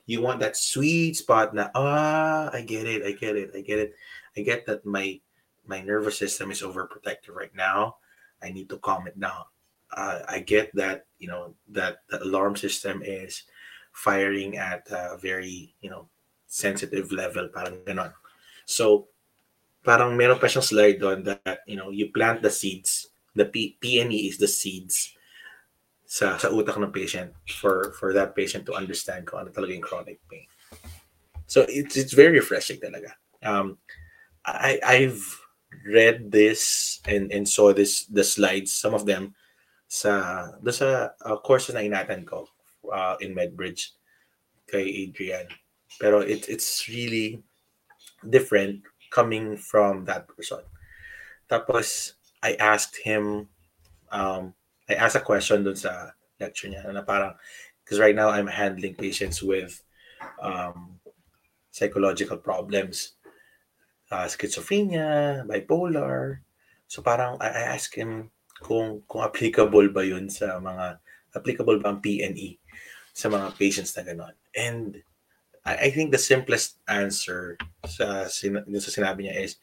You 0.05 0.21
want 0.21 0.41
that 0.41 0.57
sweet 0.57 1.17
spot 1.17 1.53
na, 1.53 1.69
ah, 1.73 2.49
I 2.53 2.61
get 2.61 2.85
it, 2.85 3.05
I 3.05 3.13
get 3.13 3.37
it, 3.37 3.53
I 3.55 3.61
get 3.61 3.79
it. 3.79 3.91
I 4.37 4.41
get 4.41 4.65
that 4.65 4.85
my 4.85 5.21
my 5.65 5.81
nervous 5.81 6.17
system 6.17 6.51
is 6.51 6.61
overprotective 6.61 7.35
right 7.35 7.53
now. 7.55 7.97
I 8.41 8.51
need 8.51 8.69
to 8.69 8.77
calm 8.77 9.07
it 9.07 9.19
down. 9.19 9.45
Uh, 9.91 10.19
I 10.27 10.39
get 10.39 10.73
that, 10.75 11.05
you 11.19 11.27
know, 11.27 11.53
that 11.69 12.03
the 12.09 12.23
alarm 12.23 12.55
system 12.55 13.03
is 13.03 13.43
firing 13.91 14.57
at 14.57 14.87
a 14.89 15.17
very, 15.17 15.75
you 15.81 15.89
know, 15.89 16.07
sensitive 16.47 17.11
level, 17.11 17.49
parang 17.53 17.83
ganon. 17.85 18.13
So, 18.65 19.07
parang 19.83 20.15
meron 20.15 20.39
pa 20.39 20.47
siyang 20.47 20.63
slide 20.63 20.99
doon 20.99 21.23
that, 21.23 21.59
you 21.67 21.75
know, 21.75 21.91
you 21.91 22.11
plant 22.11 22.41
the 22.41 22.49
seeds. 22.49 23.07
The 23.35 23.45
P- 23.45 23.77
PNE 23.81 24.29
is 24.29 24.37
the 24.37 24.47
seeds 24.47 25.15
sa 26.11 26.35
sa 26.35 26.51
utak 26.51 26.75
ng 26.75 26.91
patient 26.91 27.31
for 27.47 27.95
for 27.95 28.11
that 28.11 28.35
patient 28.35 28.67
to 28.67 28.75
understand 28.75 29.23
kung 29.23 29.47
ano 29.47 29.49
talaga 29.55 29.71
yung 29.71 29.87
chronic 29.87 30.19
pain. 30.27 30.43
So 31.47 31.63
it's 31.71 31.95
it's 31.95 32.11
very 32.11 32.35
refreshing 32.35 32.83
talaga. 32.83 33.15
Um, 33.39 33.79
I 34.43 34.75
I've 34.83 35.23
read 35.87 36.31
this 36.31 36.99
and 37.07 37.31
and 37.31 37.47
saw 37.47 37.71
this 37.73 38.05
the 38.11 38.23
slides 38.23 38.73
some 38.73 38.93
of 38.93 39.05
them 39.05 39.33
sa 39.87 40.51
do 40.63 40.71
sa 40.71 41.11
uh, 41.23 41.37
course 41.39 41.71
na 41.71 41.83
inatan 41.83 42.23
ko 42.23 42.47
uh, 42.91 43.15
in 43.19 43.35
Medbridge 43.35 43.95
kay 44.71 45.07
Adrian. 45.07 45.47
Pero 45.99 46.23
it, 46.23 46.47
it's 46.47 46.87
really 46.87 47.43
different 48.23 48.87
coming 49.11 49.59
from 49.59 50.05
that 50.07 50.27
person. 50.31 50.63
Tapos, 51.51 52.15
I 52.41 52.55
asked 52.55 52.95
him, 53.03 53.51
um, 54.11 54.55
I 54.87 54.95
asked 54.95 55.19
a 55.19 55.21
question 55.21 55.67
dun 55.67 55.75
sa 55.75 56.15
lecture 56.39 56.71
niya 56.71 56.87
na 56.87 57.03
parang, 57.03 57.35
because 57.83 57.99
right 57.99 58.15
now 58.15 58.31
I'm 58.31 58.47
handling 58.47 58.95
patients 58.95 59.43
with 59.43 59.83
um, 60.39 60.95
psychological 61.75 62.37
problems, 62.37 63.19
uh, 64.11 64.27
schizophrenia, 64.27 65.41
bipolar. 65.47 66.43
So 66.85 67.01
parang 67.01 67.39
I, 67.39 67.73
asked 67.73 67.95
him 67.95 68.29
kung 68.59 69.01
kung 69.07 69.23
applicable 69.23 69.89
ba 69.89 70.03
yun 70.03 70.27
sa 70.27 70.59
mga 70.59 70.99
applicable 71.33 71.79
ba 71.79 71.95
ang 71.95 72.03
PNE 72.03 72.59
sa 73.15 73.31
mga 73.31 73.55
patients 73.55 73.95
na 73.95 74.03
gano'n. 74.03 74.35
And 74.53 74.99
I, 75.63 75.87
I 75.87 75.89
think 75.89 76.11
the 76.11 76.21
simplest 76.21 76.83
answer 76.91 77.57
sa, 77.87 78.27
sa 78.27 78.91
sinabi 78.91 79.27
niya 79.27 79.47
is 79.47 79.55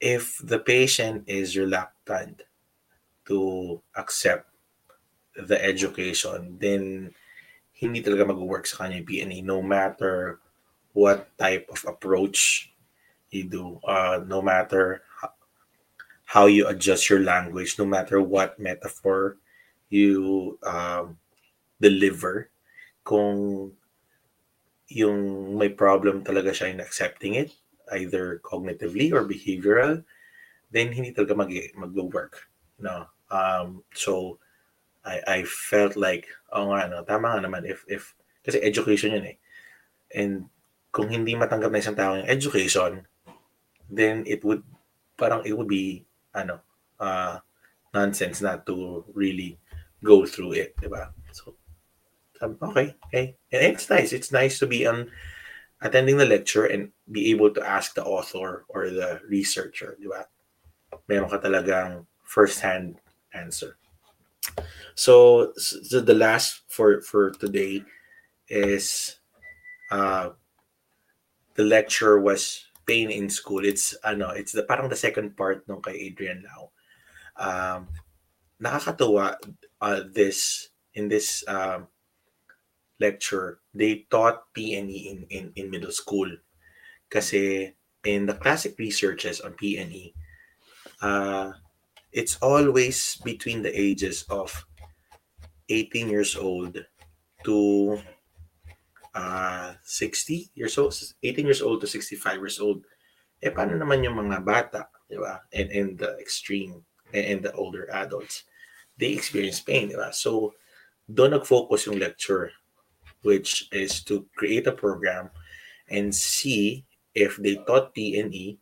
if 0.00 0.40
the 0.42 0.58
patient 0.58 1.28
is 1.28 1.56
reluctant 1.56 2.42
to 3.28 3.78
accept 3.94 4.48
the 5.36 5.56
education, 5.60 6.56
then 6.58 7.14
hindi 7.76 8.00
talaga 8.00 8.32
mag-work 8.32 8.64
sa 8.64 8.84
kanya 8.84 9.00
yung 9.00 9.08
PNA 9.08 9.38
no 9.44 9.60
matter 9.60 10.40
what 10.92 11.28
type 11.36 11.68
of 11.72 11.80
approach 11.88 12.71
you 13.32 13.48
do, 13.48 13.80
uh, 13.88 14.20
no 14.28 14.40
matter 14.44 15.02
how 16.24 16.46
you 16.46 16.68
adjust 16.68 17.08
your 17.08 17.20
language, 17.20 17.76
no 17.78 17.84
matter 17.84 18.20
what 18.20 18.60
metaphor 18.60 19.36
you 19.88 20.58
um, 20.62 21.18
deliver, 21.80 22.48
kung 23.04 23.72
yung 24.88 25.56
may 25.56 25.68
problem 25.68 26.22
talaga 26.22 26.52
siya 26.52 26.70
in 26.70 26.80
accepting 26.80 27.34
it, 27.34 27.52
either 27.92 28.40
cognitively 28.44 29.12
or 29.12 29.24
behavioral, 29.24 30.04
then 30.70 30.92
hindi 30.92 31.12
talaga 31.12 31.36
mag 31.36 31.50
mag-work. 31.76 32.48
No? 32.78 33.08
Um, 33.32 33.84
so, 33.92 34.38
I, 35.04 35.20
I 35.26 35.38
felt 35.44 35.96
like, 35.96 36.28
oh 36.52 36.70
nga, 36.70 36.86
no, 36.86 37.02
tama 37.02 37.34
nga 37.34 37.42
naman, 37.42 37.66
if, 37.66 37.84
if, 37.88 38.14
kasi 38.44 38.62
education 38.62 39.16
yun 39.16 39.34
eh. 39.34 39.36
And 40.14 40.46
kung 40.92 41.08
hindi 41.08 41.34
matanggap 41.34 41.72
na 41.72 41.82
isang 41.82 41.98
tao 41.98 42.14
yung 42.14 42.28
education, 42.28 43.02
then 43.92 44.24
it 44.24 44.40
would, 44.44 44.64
parang 45.20 45.44
it 45.44 45.52
would 45.52 45.68
be, 45.68 46.08
ano, 46.32 46.64
uh, 46.96 47.36
nonsense 47.92 48.40
not 48.40 48.64
to 48.64 49.04
really 49.12 49.60
go 50.00 50.24
through 50.24 50.56
it, 50.56 50.72
di 50.80 50.88
ba? 50.88 51.12
So, 51.36 51.54
Um, 52.42 52.58
okay, 52.60 52.98
okay. 53.06 53.38
And 53.54 53.62
it's 53.62 53.88
nice. 53.88 54.12
It's 54.12 54.34
nice 54.34 54.58
to 54.58 54.66
be 54.66 54.82
on 54.82 55.06
attending 55.80 56.18
the 56.18 56.26
lecture 56.26 56.66
and 56.66 56.90
be 57.06 57.30
able 57.30 57.54
to 57.54 57.62
ask 57.62 57.94
the 57.94 58.02
author 58.02 58.66
or 58.66 58.90
the 58.90 59.22
researcher, 59.30 59.94
di 60.02 60.10
ba? 60.10 60.26
Meron 61.06 61.30
ka 61.30 61.38
talagang 61.38 62.02
first-hand 62.26 62.98
answer. 63.30 63.78
So, 64.98 65.54
so 65.54 66.02
the 66.02 66.18
last 66.18 66.66
for 66.66 67.00
for 67.00 67.30
today 67.30 67.86
is 68.50 69.16
uh, 69.94 70.34
the 71.54 71.62
lecture 71.62 72.18
was 72.18 72.66
pain 72.86 73.10
in 73.10 73.30
school. 73.30 73.64
It's 73.64 73.94
ano, 74.04 74.30
it's 74.30 74.52
the 74.52 74.62
parang 74.64 74.88
the 74.88 74.98
second 74.98 75.36
part 75.36 75.66
nung 75.68 75.82
kay 75.82 76.10
Adrian 76.10 76.44
Lau. 76.46 76.70
Um, 77.36 77.88
nakakatuwa 78.62 79.36
uh, 79.80 80.00
this 80.12 80.70
in 80.94 81.08
this 81.08 81.44
um, 81.48 81.88
lecture, 83.00 83.58
they 83.74 84.06
taught 84.10 84.46
PNE 84.54 85.10
in, 85.10 85.18
in, 85.30 85.44
in 85.56 85.70
middle 85.70 85.90
school. 85.90 86.30
Kasi 87.10 87.74
in 88.04 88.26
the 88.26 88.34
classic 88.34 88.78
researches 88.78 89.40
on 89.40 89.52
PNE, 89.58 90.14
uh, 91.02 91.52
it's 92.12 92.38
always 92.40 93.16
between 93.24 93.62
the 93.62 93.72
ages 93.74 94.24
of 94.30 94.64
18 95.68 96.08
years 96.08 96.36
old 96.36 96.78
to 97.44 97.98
uh, 99.14 99.74
60 99.82 100.50
years 100.54 100.78
old, 100.78 100.94
18 101.22 101.44
years 101.44 101.62
old 101.62 101.80
to 101.80 101.86
65 101.86 102.38
years 102.38 102.60
old. 102.60 102.84
Eh, 103.42 103.50
paano 103.50 103.74
naman 103.74 104.04
yung 104.06 104.16
mga 104.16 104.44
bata, 104.44 104.86
di 105.10 105.18
ba? 105.18 105.42
And, 105.52 105.68
and 105.70 105.90
the 105.98 106.14
extreme, 106.18 106.86
and, 107.12 107.26
and 107.26 107.40
the 107.42 107.52
older 107.52 107.90
adults. 107.90 108.44
They 108.96 109.12
experience 109.12 109.60
pain, 109.60 109.90
di 109.90 109.98
ba? 109.98 110.14
So, 110.14 110.54
doon 111.10 111.34
nag-focus 111.34 111.90
yung 111.90 111.98
lecture, 111.98 112.54
which 113.26 113.66
is 113.74 114.06
to 114.06 114.26
create 114.38 114.70
a 114.70 114.76
program 114.76 115.30
and 115.90 116.14
see 116.14 116.86
if 117.14 117.36
they 117.36 117.58
taught 117.66 117.94
PNE 117.94 118.58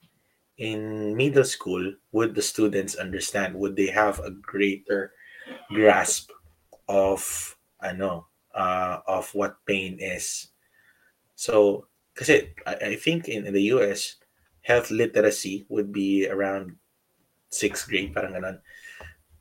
in 0.60 1.16
middle 1.16 1.44
school, 1.44 1.94
would 2.12 2.34
the 2.34 2.42
students 2.42 2.96
understand? 2.96 3.54
Would 3.54 3.76
they 3.76 3.88
have 3.88 4.20
a 4.20 4.30
greater 4.30 5.12
grasp 5.72 6.30
of 6.88 7.22
ano 7.80 8.29
uh, 8.54 9.00
of 9.06 9.30
what 9.34 9.64
pain 9.66 9.98
is? 10.00 10.48
So, 11.34 11.86
because 12.12 12.30
I, 12.66 12.94
I 12.94 12.96
think 12.96 13.28
in, 13.28 13.46
in 13.46 13.54
the 13.54 13.72
US, 13.74 14.16
health 14.62 14.90
literacy 14.90 15.66
would 15.68 15.92
be 15.92 16.28
around 16.28 16.76
sixth 17.50 17.88
grade, 17.88 18.14
parang 18.14 18.34
ganun. 18.34 18.58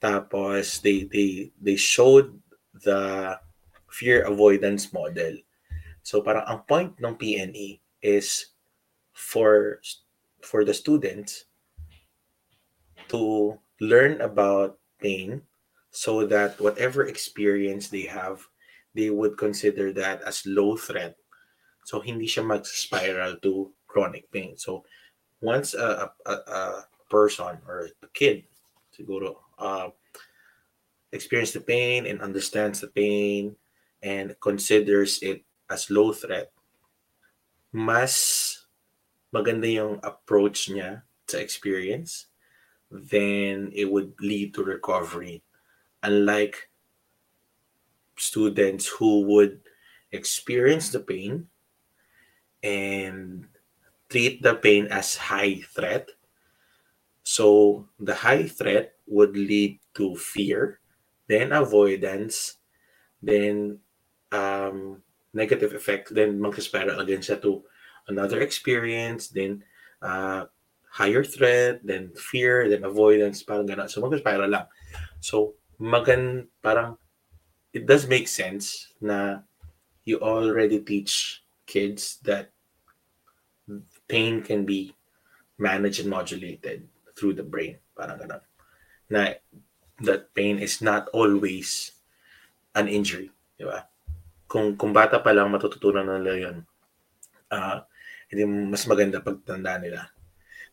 Tapos 0.01 0.81
they 0.81 1.05
they 1.11 1.51
they 1.61 1.75
showed 1.75 2.31
the 2.85 3.35
fear 3.91 4.23
avoidance 4.23 4.93
model. 4.93 5.35
So 6.01 6.21
parang 6.23 6.47
ang 6.47 6.63
point 6.65 6.95
ng 6.97 7.15
PNE 7.19 7.83
is 8.01 8.55
for 9.11 9.83
for 10.39 10.63
the 10.63 10.73
students 10.73 11.51
to 13.11 13.57
learn 13.83 14.21
about 14.21 14.79
pain 15.03 15.43
so 15.91 16.23
that 16.25 16.55
whatever 16.61 17.05
experience 17.05 17.89
they 17.89 18.07
have, 18.07 18.45
they 18.93 19.09
would 19.09 19.37
consider 19.37 19.93
that 19.93 20.21
as 20.23 20.45
low 20.45 20.75
threat. 20.75 21.15
So 21.85 21.99
hindi 21.99 22.25
siya 22.25 22.45
mag-spiral 22.45 23.41
to 23.41 23.73
chronic 23.87 24.29
pain. 24.31 24.57
So 24.57 24.85
once 25.41 25.73
a, 25.73 26.11
a, 26.25 26.33
a 26.33 26.61
person 27.09 27.57
or 27.65 27.89
a 28.03 28.07
kid 28.13 28.45
siguro 28.93 29.35
uh, 29.57 29.89
experience 31.11 31.51
the 31.51 31.61
pain 31.61 32.05
and 32.05 32.21
understands 32.21 32.81
the 32.81 32.91
pain 32.91 33.55
and 34.03 34.35
considers 34.39 35.19
it 35.21 35.43
as 35.69 35.89
low 35.89 36.13
threat, 36.13 36.51
mas 37.71 38.65
maganda 39.33 39.69
yung 39.69 39.99
approach 40.01 40.69
niya 40.69 41.03
sa 41.29 41.37
experience, 41.37 42.27
then 42.89 43.69
it 43.73 43.85
would 43.85 44.13
lead 44.21 44.53
to 44.53 44.65
recovery. 44.65 45.43
Unlike 46.01 46.69
students 48.19 48.87
who 48.87 49.25
would 49.25 49.61
experience 50.11 50.89
the 50.89 50.99
pain 50.99 51.47
and 52.63 53.47
treat 54.09 54.41
the 54.41 54.55
pain 54.55 54.87
as 54.91 55.15
high 55.15 55.61
threat. 55.63 56.09
So 57.23 57.87
the 57.99 58.15
high 58.15 58.47
threat 58.47 58.93
would 59.07 59.37
lead 59.37 59.79
to 59.95 60.15
fear, 60.15 60.79
then 61.27 61.51
avoidance, 61.51 62.57
then 63.21 63.79
um, 64.31 65.01
negative 65.33 65.73
effect, 65.73 66.13
then 66.13 66.41
mag-spiral 66.41 66.99
again 66.99 67.21
siya 67.21 67.41
to 67.41 67.63
another 68.07 68.41
experience, 68.41 69.29
then 69.29 69.63
uh, 70.01 70.45
higher 70.89 71.23
threat, 71.23 71.81
then 71.85 72.09
fear, 72.17 72.67
then 72.67 72.83
avoidance, 72.83 73.43
parang 73.43 73.67
gano'n. 73.67 73.89
So, 73.89 74.01
mag-spiral 74.01 74.49
lang. 74.49 74.65
So, 75.21 75.53
magan, 75.77 76.49
parang, 76.63 76.97
it 77.73 77.85
does 77.85 78.07
make 78.07 78.27
sense 78.27 78.93
na 79.01 79.45
you 80.05 80.19
already 80.19 80.81
teach 80.81 81.43
kids 81.69 82.17
that 82.25 82.49
pain 84.09 84.41
can 84.41 84.65
be 84.65 84.93
managed 85.61 86.01
and 86.01 86.09
modulated 86.09 86.87
through 87.13 87.37
the 87.37 87.45
brain. 87.45 87.77
Parang 87.93 88.17
gano'n. 88.17 88.41
Na, 89.13 89.37
that 90.01 90.33
pain 90.33 90.57
is 90.57 90.81
not 90.81 91.11
always 91.13 91.91
an 92.73 92.87
injury. 92.87 93.29
Di? 93.59 93.65
Kung, 94.49 94.73
kung 94.79 94.95
bata 94.95 95.21
pa 95.21 95.29
lang 95.29 95.53
matututunan 95.53 96.09
nila 96.09 96.33
yun, 96.41 96.57
uh, 97.53 97.85
hindi 98.33 98.45
mas 98.45 98.89
maganda 98.89 99.21
pagtanda 99.21 99.77
nila. 99.77 100.09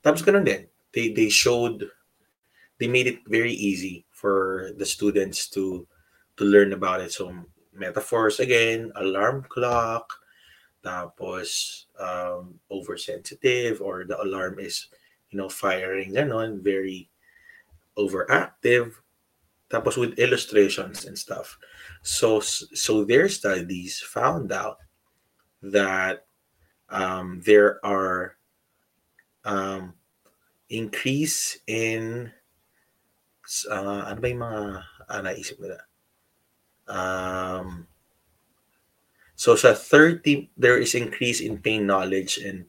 Tapos 0.01 0.25
ganun 0.25 0.49
din, 0.49 0.65
they, 0.97 1.13
they 1.13 1.29
showed, 1.29 1.85
they 2.81 2.89
made 2.89 3.05
it 3.05 3.21
very 3.29 3.53
easy 3.53 4.09
for 4.09 4.73
the 4.81 4.87
students 4.87 5.53
to 5.53 5.85
to 6.37 6.45
learn 6.45 6.73
about 6.73 7.01
it. 7.01 7.13
So 7.13 7.33
metaphors 7.73 8.41
again, 8.41 8.93
alarm 8.97 9.45
clock, 9.49 10.13
tapos 10.85 11.87
um, 11.99 12.61
oversensitive 12.71 13.81
or 13.81 14.05
the 14.05 14.21
alarm 14.23 14.59
is, 14.59 14.89
you 15.31 15.39
know, 15.39 15.49
firing 15.49 16.15
ganon, 16.15 16.63
very 16.63 17.11
overactive. 17.99 18.95
Tapos 19.69 19.97
with 19.97 20.19
illustrations 20.19 21.07
and 21.07 21.19
stuff. 21.19 21.59
So 22.03 22.39
so 22.41 23.03
their 23.03 23.29
studies 23.29 23.99
found 23.99 24.53
out 24.53 24.79
that 25.63 26.27
um, 26.89 27.43
there 27.45 27.85
are 27.85 28.37
um, 29.45 29.95
increase 30.71 31.59
in 31.67 32.31
uh, 33.71 34.11
ano 34.11 34.19
ba 34.19 34.29
yung 34.31 34.43
mga 34.43 34.63
ah, 35.07 35.21
naisip 35.23 35.59
nila? 35.63 35.79
Um, 36.87 37.87
so 39.35 39.55
sa 39.55 39.75
30, 39.75 40.51
there 40.57 40.79
is 40.79 40.95
increase 40.95 41.41
in 41.43 41.59
pain 41.59 41.87
knowledge 41.87 42.39
and 42.39 42.67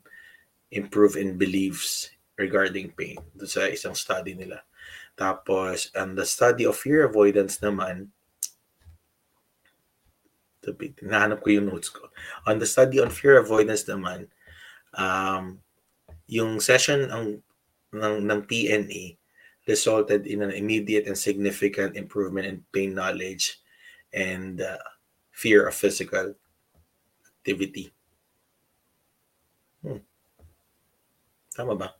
improve 0.71 1.15
in 1.15 1.37
beliefs 1.37 2.09
regarding 2.37 2.93
pain. 2.93 3.17
Doon 3.37 3.49
sa 3.49 3.69
isang 3.69 3.95
study 3.95 4.33
nila. 4.33 4.61
Tapos, 5.17 5.89
and 5.97 6.13
the 6.13 6.25
study 6.25 6.65
of 6.65 6.77
fear 6.77 7.05
avoidance 7.05 7.57
naman, 7.61 8.13
Nahanap 10.99 11.47
ko 11.47 11.47
yung 11.47 11.71
notes 11.71 11.87
ko. 11.87 12.11
On 12.43 12.59
the 12.59 12.67
study 12.67 12.99
on 12.99 13.07
fear 13.07 13.39
avoidance 13.39 13.87
naman, 13.87 14.27
um, 14.99 15.63
yung 16.27 16.59
session 16.59 17.07
ang, 17.07 17.39
ng, 17.95 18.15
ng 18.27 18.41
PNE 18.43 19.15
resulted 19.63 20.27
in 20.27 20.43
an 20.43 20.51
immediate 20.51 21.07
and 21.07 21.15
significant 21.15 21.95
improvement 21.95 22.47
in 22.47 22.63
pain 22.71 22.91
knowledge 22.91 23.59
and 24.17 24.61
uh, 24.61 24.81
fear 25.29 25.69
of 25.69 25.75
physical 25.77 26.33
activity. 27.21 27.93
Hmm. 29.85 30.01
Tama 31.53 31.75
ba? 31.77 31.93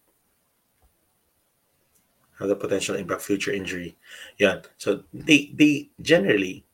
The 2.41 2.56
potential 2.56 2.95
impact 2.97 3.21
future 3.21 3.53
injury. 3.53 3.97
Yeah. 4.38 4.62
So 4.77 5.06
they 5.13 5.53
they 5.53 5.89
generally 6.01 6.65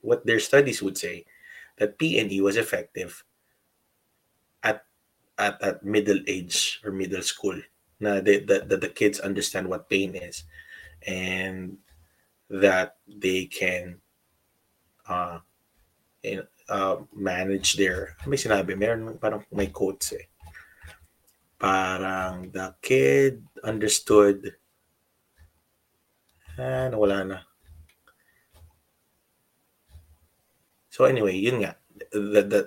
what 0.00 0.24
their 0.24 0.40
studies 0.40 0.80
would 0.80 0.96
say 0.96 1.24
that 1.76 1.98
PNE 1.98 2.40
was 2.40 2.56
effective 2.56 3.24
at 4.64 4.84
at, 5.36 5.60
at 5.60 5.84
middle 5.84 6.20
age 6.26 6.80
or 6.84 6.92
middle 6.92 7.20
school 7.20 7.60
Now 8.00 8.20
that, 8.20 8.46
that 8.46 8.80
the 8.80 8.88
kids 8.88 9.20
understand 9.20 9.68
what 9.68 9.90
pain 9.90 10.14
is 10.14 10.44
and 11.06 11.76
that 12.48 12.96
they 13.06 13.46
can 13.46 14.00
uh, 15.08 15.40
in, 16.22 16.44
uh, 16.68 16.96
manage 17.16 17.74
their 17.74 18.14
may 18.28 18.36
sinabi 18.36 18.76
meron 18.76 19.16
parang 19.16 19.42
may 19.50 19.72
quotes 19.72 20.14
eh 20.14 20.26
parang 21.58 22.52
the 22.54 22.70
kid 22.78 23.42
understood 23.66 24.54
ah, 26.60 26.86
nawala 26.92 27.24
na 27.26 27.38
So 30.98 31.06
anyway, 31.06 31.38
yun 31.38 31.62
nga. 31.62 31.78
The, 32.10 32.42
the, 32.42 32.60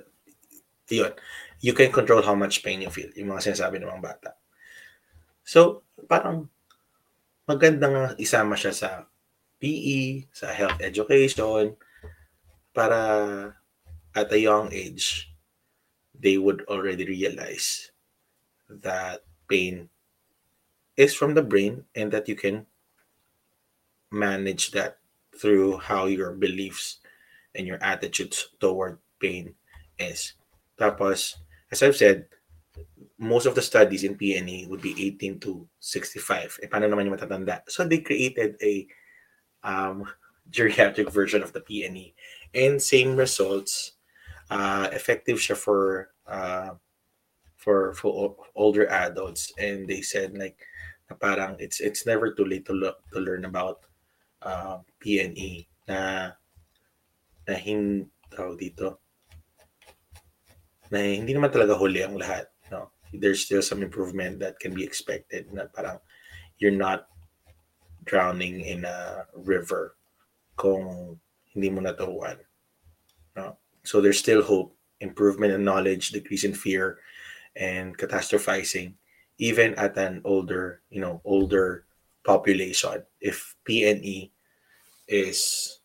yun. 0.88 1.12
You 1.60 1.76
can 1.76 1.92
control 1.92 2.24
how 2.24 2.32
much 2.32 2.64
pain 2.64 2.80
you 2.80 2.88
feel. 2.88 3.12
Yung 3.20 3.36
mga 3.36 3.52
sinasabi 3.52 3.84
ng 3.84 3.92
mga 3.92 4.08
bata. 4.08 4.40
So, 5.44 5.84
parang 6.08 6.48
maganda 7.44 7.92
nga 7.92 8.06
isama 8.16 8.56
siya 8.56 8.72
sa 8.72 8.90
PE, 9.60 10.32
sa 10.32 10.48
health 10.56 10.80
education, 10.80 11.76
para 12.74 13.56
at 14.16 14.32
a 14.32 14.40
young 14.40 14.72
age, 14.74 15.32
they 16.18 16.38
would 16.38 16.64
already 16.68 17.06
realize 17.06 17.92
that 18.70 19.24
pain 19.50 19.90
is 20.98 21.14
from 21.14 21.34
the 21.34 21.44
brain 21.44 21.84
and 21.96 22.12
that 22.12 22.28
you 22.28 22.36
can 22.36 22.66
manage 24.12 24.72
that 24.72 25.00
through 25.36 25.78
how 25.80 26.06
your 26.06 26.32
beliefs 26.32 27.00
and 27.56 27.66
your 27.66 27.82
attitudes 27.82 28.50
toward 28.60 29.00
pain 29.20 29.56
is. 29.98 30.34
Tapos, 30.80 31.36
as 31.72 31.82
I've 31.84 31.96
said, 31.96 32.28
most 33.18 33.46
of 33.46 33.56
the 33.56 33.62
studies 33.62 34.04
in 34.04 34.18
PNE 34.18 34.68
would 34.68 34.82
be 34.82 34.96
18 34.98 35.40
to 35.40 35.68
65. 35.80 36.60
Eh, 36.64 36.68
paano 36.68 36.90
naman 36.90 37.08
yung 37.08 37.16
matatanda? 37.16 37.62
So 37.68 37.86
they 37.86 38.00
created 38.02 38.58
a 38.62 38.88
um, 39.64 40.04
geriatric 40.52 41.12
version 41.12 41.42
of 41.42 41.54
the 41.54 41.62
PNE. 41.62 42.14
And 42.54 42.82
same 42.82 43.16
results, 43.16 43.94
uh, 44.50 44.90
effective 44.92 45.38
siya 45.38 45.56
for 45.56 46.12
uh, 46.28 46.76
for 47.56 47.94
for 47.94 48.36
older 48.56 48.88
adults. 48.92 49.54
And 49.58 49.88
they 49.88 50.02
said 50.02 50.38
like, 50.38 50.60
na 51.10 51.16
parang 51.16 51.56
it's 51.60 51.80
it's 51.80 52.06
never 52.06 52.36
too 52.36 52.46
late 52.46 52.66
to 52.68 52.74
look, 52.74 53.00
to 53.16 53.20
learn 53.20 53.46
about 53.46 53.88
uh, 54.44 54.84
PNE 55.00 55.68
na 55.88 56.32
na 57.48 57.56
hindi 57.56 58.08
dito 58.60 59.00
na 60.92 61.00
hindi 61.00 61.32
naman 61.32 61.52
talaga 61.52 61.76
huli 61.76 62.04
ang 62.04 62.20
lahat 62.20 62.52
there's 63.14 63.44
still 63.46 63.62
some 63.62 63.84
improvement 63.84 64.40
that 64.40 64.60
can 64.60 64.74
be 64.74 64.84
expected 64.84 65.52
na 65.52 65.68
parang 65.76 66.00
you're 66.60 66.72
not 66.72 67.08
drowning 68.06 68.62
in 68.62 68.86
a 68.86 69.26
river 69.36 69.96
kung 70.56 71.20
hindi 71.54 71.70
mo. 71.70 71.82
No? 71.82 73.58
So 73.84 74.02
there's 74.02 74.20
still 74.20 74.44
hope, 74.44 74.76
improvement 75.00 75.54
in 75.54 75.64
knowledge, 75.64 76.10
decrease 76.10 76.44
in 76.44 76.54
fear, 76.54 77.00
and 77.56 77.98
catastrophizing, 77.98 78.94
even 79.38 79.74
at 79.76 79.98
an 79.98 80.22
older, 80.24 80.82
you 80.90 81.02
know, 81.02 81.22
older 81.26 81.86
population 82.24 83.04
if 83.20 83.56
PNE 83.68 84.32
is 85.08 85.80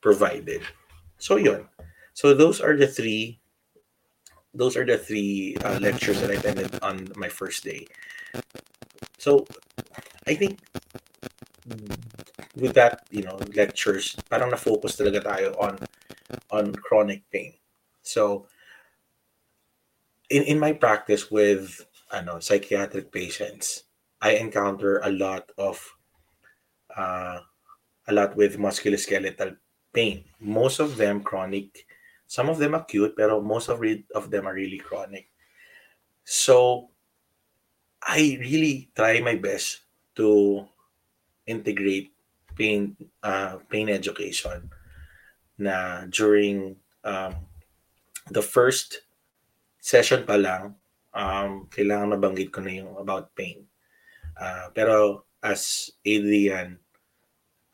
provided. 0.00 0.62
So 1.18 1.36
yun. 1.36 1.68
So 2.14 2.34
those 2.34 2.60
are 2.60 2.76
the 2.76 2.88
three 2.88 3.42
those 4.54 4.76
are 4.76 4.84
the 4.84 4.98
three 4.98 5.56
uh, 5.64 5.78
lectures 5.80 6.20
that 6.20 6.30
I 6.30 6.34
attended 6.34 6.78
on 6.82 7.08
my 7.16 7.28
first 7.28 7.64
day. 7.64 7.86
So, 9.16 9.46
I 10.26 10.34
think 10.34 10.60
with 12.56 12.74
that, 12.74 13.06
you 13.10 13.22
know, 13.22 13.38
lectures, 13.56 14.16
parang 14.28 14.50
na-focus 14.50 14.96
talaga 14.96 15.24
tayo 15.24 15.56
on 15.60 15.78
on 16.52 16.72
chronic 16.76 17.24
pain. 17.32 17.54
So, 18.02 18.46
in 20.30 20.42
in 20.44 20.58
my 20.58 20.72
practice 20.72 21.30
with 21.30 21.86
ano, 22.10 22.40
psychiatric 22.40 23.12
patients, 23.12 23.84
I 24.20 24.34
encounter 24.36 24.98
a 24.98 25.10
lot 25.10 25.50
of 25.56 25.78
uh, 26.96 27.40
a 28.08 28.12
lot 28.12 28.36
with 28.36 28.58
musculoskeletal 28.58 29.56
pain. 29.94 30.24
Most 30.40 30.80
of 30.80 30.96
them 30.96 31.22
chronic 31.22 31.86
some 32.26 32.48
of 32.48 32.58
them 32.58 32.74
acute, 32.74 33.14
pero 33.16 33.40
most 33.42 33.68
of 33.68 33.84
it 33.84 34.04
of 34.14 34.30
them 34.30 34.46
are 34.46 34.54
really 34.54 34.78
chronic. 34.78 35.28
So 36.24 36.90
I 38.02 38.36
really 38.40 38.90
try 38.94 39.20
my 39.20 39.34
best 39.36 39.80
to 40.16 40.68
integrate 41.46 42.12
pain 42.62 42.94
uh, 43.26 43.58
pain 43.66 43.90
education 43.90 44.70
na 45.58 46.06
during 46.06 46.78
um, 47.02 47.34
the 48.30 48.38
first 48.42 49.02
session 49.82 50.22
pa 50.22 50.38
lang 50.38 50.78
um, 51.10 51.66
kailangan 51.74 52.14
mabanggit 52.14 52.54
ko 52.54 52.62
na 52.62 52.78
yung 52.78 52.94
about 53.02 53.34
pain. 53.34 53.66
Uh, 54.38 54.70
pero 54.70 55.26
as 55.42 55.90
Adrian 56.06 56.78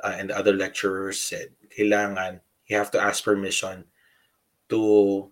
uh, 0.00 0.16
and 0.16 0.32
the 0.32 0.36
other 0.36 0.56
lecturers 0.56 1.20
said, 1.20 1.52
kailangan 1.68 2.40
you 2.64 2.80
have 2.80 2.88
to 2.88 3.00
ask 3.00 3.20
permission 3.20 3.84
to 4.72 5.28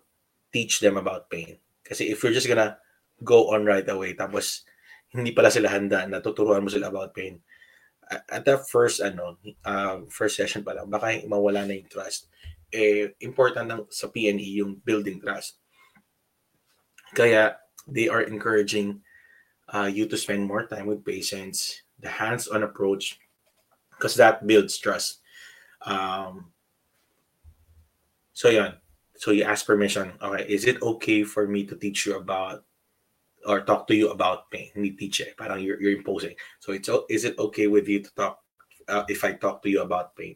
teach 0.53 0.77
them 0.85 1.01
about 1.01 1.33
pain. 1.33 1.57
Kasi 1.81 2.13
if 2.13 2.21
you're 2.21 2.33
just 2.33 2.49
gonna 2.49 2.77
go 3.25 3.57
on 3.57 3.65
right 3.65 3.89
away, 3.89 4.13
tapos 4.13 4.69
hindi 5.09 5.33
pala 5.33 5.49
sila 5.49 5.73
handa 5.73 6.05
na 6.05 6.21
tuturuan 6.21 6.61
mo 6.61 6.69
sila 6.69 6.93
about 6.93 7.13
pain, 7.17 7.41
at 8.29 8.45
the 8.45 8.57
first 8.57 9.01
ano, 9.01 9.37
uh, 9.65 10.05
first 10.09 10.35
session 10.35 10.63
pa 10.63 10.71
lang, 10.71 10.89
baka 10.89 11.23
mawala 11.27 11.67
na 11.67 11.77
yung 11.77 11.91
trust. 11.91 12.27
Eh, 12.71 13.15
important 13.23 13.67
ng, 13.71 13.83
sa 13.87 14.07
PNE 14.07 14.59
yung 14.59 14.79
building 14.83 15.19
trust. 15.19 15.59
Kaya, 17.15 17.55
they 17.87 18.11
are 18.11 18.27
encouraging 18.27 18.99
uh, 19.71 19.87
you 19.87 20.07
to 20.07 20.19
spend 20.19 20.43
more 20.43 20.67
time 20.67 20.87
with 20.87 21.07
patients, 21.07 21.83
the 21.99 22.11
hands-on 22.11 22.63
approach, 22.63 23.19
because 23.95 24.15
that 24.15 24.43
builds 24.43 24.77
trust. 24.77 25.23
Um, 25.87 26.51
so, 28.33 28.51
yan 28.51 28.75
so 29.17 29.31
you 29.31 29.43
ask 29.43 29.65
permission 29.65 30.13
okay 30.21 30.45
is 30.47 30.65
it 30.65 30.81
okay 30.81 31.23
for 31.23 31.47
me 31.47 31.65
to 31.65 31.75
teach 31.75 32.05
you 32.05 32.15
about 32.15 32.63
or 33.47 33.63
talk 33.63 33.87
to 33.87 33.95
you 33.95 34.11
about 34.11 34.51
pain. 34.51 34.69
Hindi 34.75 34.91
teach 34.99 35.23
eh 35.23 35.31
parang 35.39 35.63
you're, 35.63 35.79
you're 35.81 35.95
imposing. 35.95 36.35
So 36.59 36.75
it's 36.75 36.91
is 37.09 37.23
it 37.23 37.39
okay 37.39 37.67
with 37.67 37.87
you 37.87 38.03
to 38.03 38.11
talk 38.13 38.43
uh, 38.91 39.07
if 39.07 39.23
I 39.23 39.33
talk 39.33 39.63
to 39.63 39.69
you 39.71 39.81
about 39.81 40.15
pain? 40.15 40.35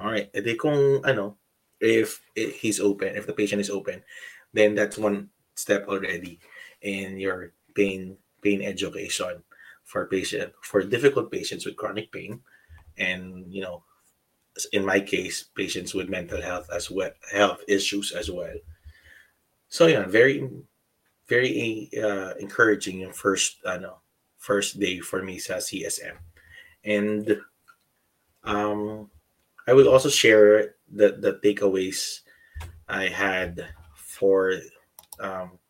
All 0.00 0.10
right 0.10 0.32
edi 0.32 0.56
kung 0.56 1.04
ano 1.04 1.36
if 1.76 2.24
he's 2.34 2.80
open 2.80 3.12
if 3.16 3.28
the 3.28 3.36
patient 3.36 3.60
is 3.60 3.68
open 3.68 4.00
then 4.52 4.74
that's 4.74 4.96
one 4.96 5.28
step 5.56 5.88
already 5.88 6.40
in 6.80 7.20
your 7.20 7.52
pain 7.76 8.16
pain 8.40 8.64
education 8.64 9.44
for 9.84 10.08
patient 10.08 10.52
for 10.64 10.80
difficult 10.80 11.28
patients 11.28 11.68
with 11.68 11.76
chronic 11.76 12.08
pain. 12.08 12.40
And 12.96 13.52
you 13.52 13.60
know 13.60 13.84
in 14.72 14.84
my 14.84 15.00
case, 15.00 15.44
patients 15.54 15.94
with 15.94 16.08
mental 16.08 16.40
health 16.42 16.68
as 16.74 16.90
well, 16.90 17.10
health 17.32 17.62
issues 17.68 18.12
as 18.12 18.30
well. 18.30 18.54
So 19.68 19.86
yeah, 19.86 20.06
very, 20.06 20.48
very 21.30 21.86
uh, 21.94 22.34
encouraging 22.42 23.06
yung 23.06 23.14
first, 23.14 23.62
ano, 23.62 24.02
first 24.42 24.82
day 24.82 24.98
for 24.98 25.22
me 25.22 25.38
sa 25.38 25.62
CSM. 25.62 26.18
And 26.82 27.38
um, 28.42 29.06
I 29.70 29.72
will 29.72 29.86
also 29.86 30.10
share 30.10 30.74
the, 30.90 31.14
the 31.14 31.38
takeaways 31.38 32.26
I 32.90 33.06
had 33.06 33.62
for 33.94 34.58
um, 35.22 35.62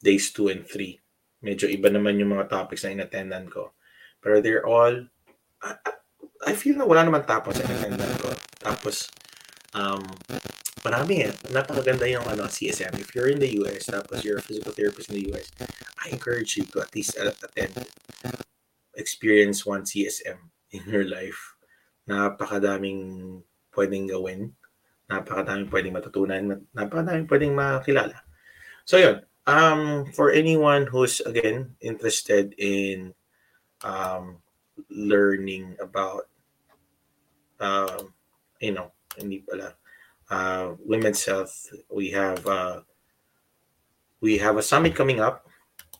days 0.00 0.32
two 0.32 0.48
and 0.48 0.64
three. 0.64 1.04
Medyo 1.44 1.68
iba 1.68 1.92
naman 1.92 2.16
yung 2.16 2.32
mga 2.32 2.48
topics 2.48 2.88
na 2.88 2.96
inattendan 2.96 3.52
ko. 3.52 3.76
Pero 4.24 4.40
they're 4.40 4.64
all, 4.64 5.04
I 6.48 6.56
feel 6.56 6.80
na 6.80 6.88
wala 6.88 7.04
naman 7.04 7.28
tapos 7.28 7.60
sa 7.60 7.68
attendant 7.68 8.16
ko. 8.24 8.32
Tapos, 8.64 9.12
um, 9.76 10.00
marami 10.86 11.26
eh. 11.26 11.32
Napakaganda 11.50 12.06
yung 12.06 12.22
ano, 12.30 12.46
CSM. 12.46 12.94
If 13.02 13.10
you're 13.18 13.26
in 13.26 13.42
the 13.42 13.50
US, 13.66 13.90
tapos 13.90 14.22
you're 14.22 14.38
a 14.38 14.44
physical 14.44 14.70
therapist 14.70 15.10
in 15.10 15.18
the 15.18 15.26
US, 15.34 15.50
I 15.98 16.14
encourage 16.14 16.54
you 16.54 16.62
to 16.70 16.86
at 16.86 16.94
least 16.94 17.18
attend, 17.18 17.74
experience 18.94 19.66
one 19.66 19.82
CSM 19.82 20.38
in 20.70 20.82
your 20.86 21.02
life. 21.10 21.58
Napakadaming 22.06 23.42
pwedeng 23.74 24.06
gawin. 24.14 24.54
Napakadaming 25.10 25.66
pwedeng 25.74 25.94
matutunan. 25.98 26.42
Napakadaming 26.70 27.26
pwedeng 27.26 27.58
makilala. 27.58 28.22
So 28.86 29.02
yun, 29.02 29.26
um, 29.50 30.06
for 30.14 30.30
anyone 30.30 30.86
who's 30.86 31.18
again 31.26 31.74
interested 31.82 32.54
in 32.62 33.10
um, 33.82 34.38
learning 34.86 35.74
about 35.82 36.30
um, 37.58 38.14
you 38.62 38.70
know 38.70 38.94
hindi 39.18 39.42
pala 39.42 39.74
uh, 40.30 40.74
women's 40.84 41.24
health 41.24 41.72
we 41.90 42.10
have 42.10 42.46
uh, 42.46 42.80
we 44.20 44.38
have 44.38 44.56
a 44.56 44.62
summit 44.62 44.94
coming 44.94 45.20
up 45.20 45.46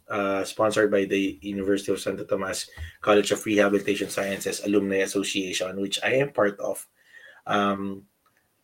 uh, 0.09 0.45
sponsored 0.45 0.91
by 0.91 1.05
the 1.05 1.39
University 1.43 1.93
of 1.93 2.01
Santo 2.01 2.25
Tomas 2.25 2.71
College 3.01 3.31
of 3.33 3.45
Rehabilitation 3.45 4.09
Sciences 4.09 4.65
Alumni 4.65 5.03
Association 5.03 5.81
which 5.81 5.99
I 6.03 6.23
am 6.23 6.33
part 6.33 6.59
of. 6.61 6.87
Um, 7.47 8.03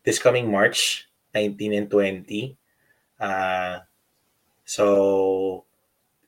this 0.02 0.18
coming 0.18 0.50
March 0.50 1.08
19 1.34 1.74
and 1.74 1.90
20 1.90 2.56
uh, 3.20 3.78
so 4.64 5.64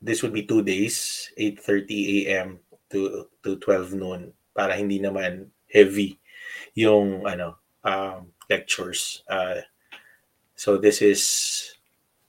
this 0.00 0.22
would 0.22 0.32
be 0.32 0.46
two 0.46 0.62
days 0.62 1.30
8:30 1.38 2.26
a.m 2.26 2.60
to 2.90 3.26
to 3.42 3.58
12 3.58 3.98
noon 3.98 4.30
para 4.54 4.78
hindi 4.78 5.02
naman 5.02 5.50
heavy 5.66 6.14
yung 6.78 7.26
ano 7.26 7.58
um, 7.82 8.30
lectures. 8.50 9.22
Uh, 9.28 9.60
so 10.54 10.76
this 10.76 11.02
is 11.02 11.74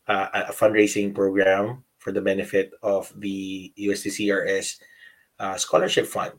uh, 0.07 0.27
a 0.33 0.53
fundraising 0.53 1.13
program 1.13 1.83
for 1.97 2.11
the 2.11 2.21
benefit 2.21 2.71
of 2.83 3.11
the 3.17 3.73
USDCRS 3.77 4.79
uh, 5.39 5.57
scholarship 5.57 6.05
fund. 6.07 6.33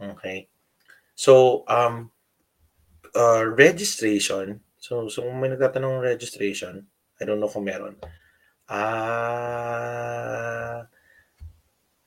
Okay. 0.00 0.48
So 1.14 1.64
um 1.68 2.10
uh, 3.14 3.44
registration. 3.46 4.60
So 4.76 5.08
so 5.08 5.22
kung 5.22 5.40
may 5.40 5.48
nagtatanong 5.48 6.02
registration, 6.04 6.86
I 7.20 7.24
don't 7.24 7.40
know 7.40 7.48
kung 7.48 7.64
meron. 7.64 7.96
Ah. 8.68 9.66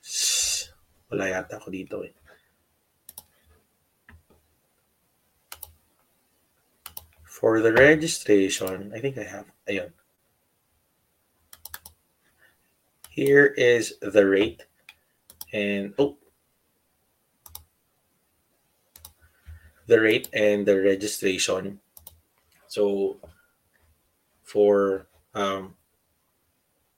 Shh. 0.02 0.70
Wala 1.10 1.26
yata 1.30 1.58
ako 1.58 1.74
dito 1.74 2.06
eh. 2.06 2.14
For 7.40 7.64
the 7.64 7.72
registration, 7.72 8.92
I 8.92 9.00
think 9.00 9.16
I 9.16 9.24
have. 9.24 9.48
Ayun. 9.64 9.96
Here 13.08 13.48
is 13.48 13.96
the 14.04 14.28
rate. 14.28 14.68
And, 15.56 15.96
oh. 15.96 16.20
The 19.88 20.04
rate 20.04 20.28
and 20.36 20.68
the 20.68 20.84
registration. 20.84 21.80
So, 22.68 23.24
for 24.44 25.08
um, 25.34 25.80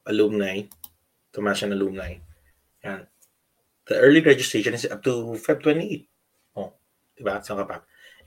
alumni, 0.07 0.65
Tomasian 1.37 1.71
alumni, 1.71 2.17
yan. 2.83 3.05
The 3.85 3.99
early 4.01 4.25
registration 4.25 4.73
is 4.73 4.89
up 4.89 5.03
to 5.03 5.37
Feb 5.37 5.61
28. 5.61 6.09
Oh, 6.57 6.73
diba? 7.13 7.45
Saan 7.45 7.61
ka 7.61 7.65
pa? 7.69 7.77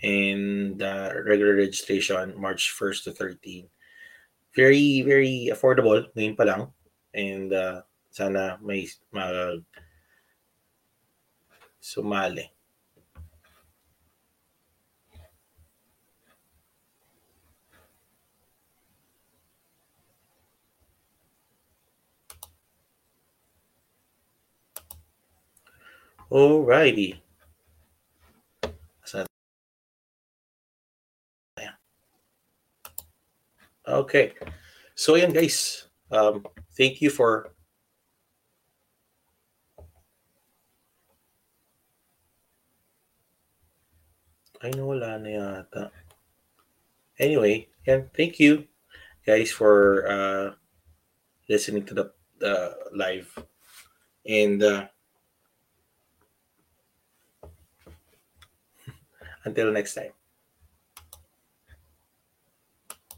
And 0.05 0.77
the 0.79 1.25
regular 1.25 1.57
registration, 1.57 2.37
March 2.37 2.77
1st 2.77 3.05
to 3.05 3.13
13. 3.13 3.69
Very, 4.55 5.01
very 5.01 5.49
affordable. 5.49 6.05
Ngayon 6.13 6.37
pa 6.37 6.45
lang. 6.45 6.63
And 7.17 7.49
uh, 7.53 7.83
sana 8.13 8.61
may 8.61 8.85
mag 9.11 9.65
sumali. 11.81 12.55
Alrighty. 26.35 27.15
Saan? 29.07 29.27
Ayan. 31.59 31.77
Okay. 33.87 34.33
So 34.95 35.15
yan 35.17 35.33
guys. 35.33 35.89
Um, 36.11 36.47
thank 36.77 37.01
you 37.03 37.11
for 37.11 37.55
I 44.65 44.73
know 44.73 44.97
nawala 44.97 45.21
na 45.21 45.29
yata. 45.29 45.93
Anyway, 47.21 47.69
yan. 47.85 48.09
Thank 48.17 48.41
you 48.41 48.65
guys 49.21 49.53
for 49.53 50.09
uh, 50.09 50.57
listening 51.53 51.85
to 51.85 51.93
the 51.93 52.07
uh, 52.41 52.73
live. 52.97 53.29
And 54.25 54.65
uh, 54.65 54.89
until 59.45 59.69
next 59.69 59.93
time. 60.01 60.17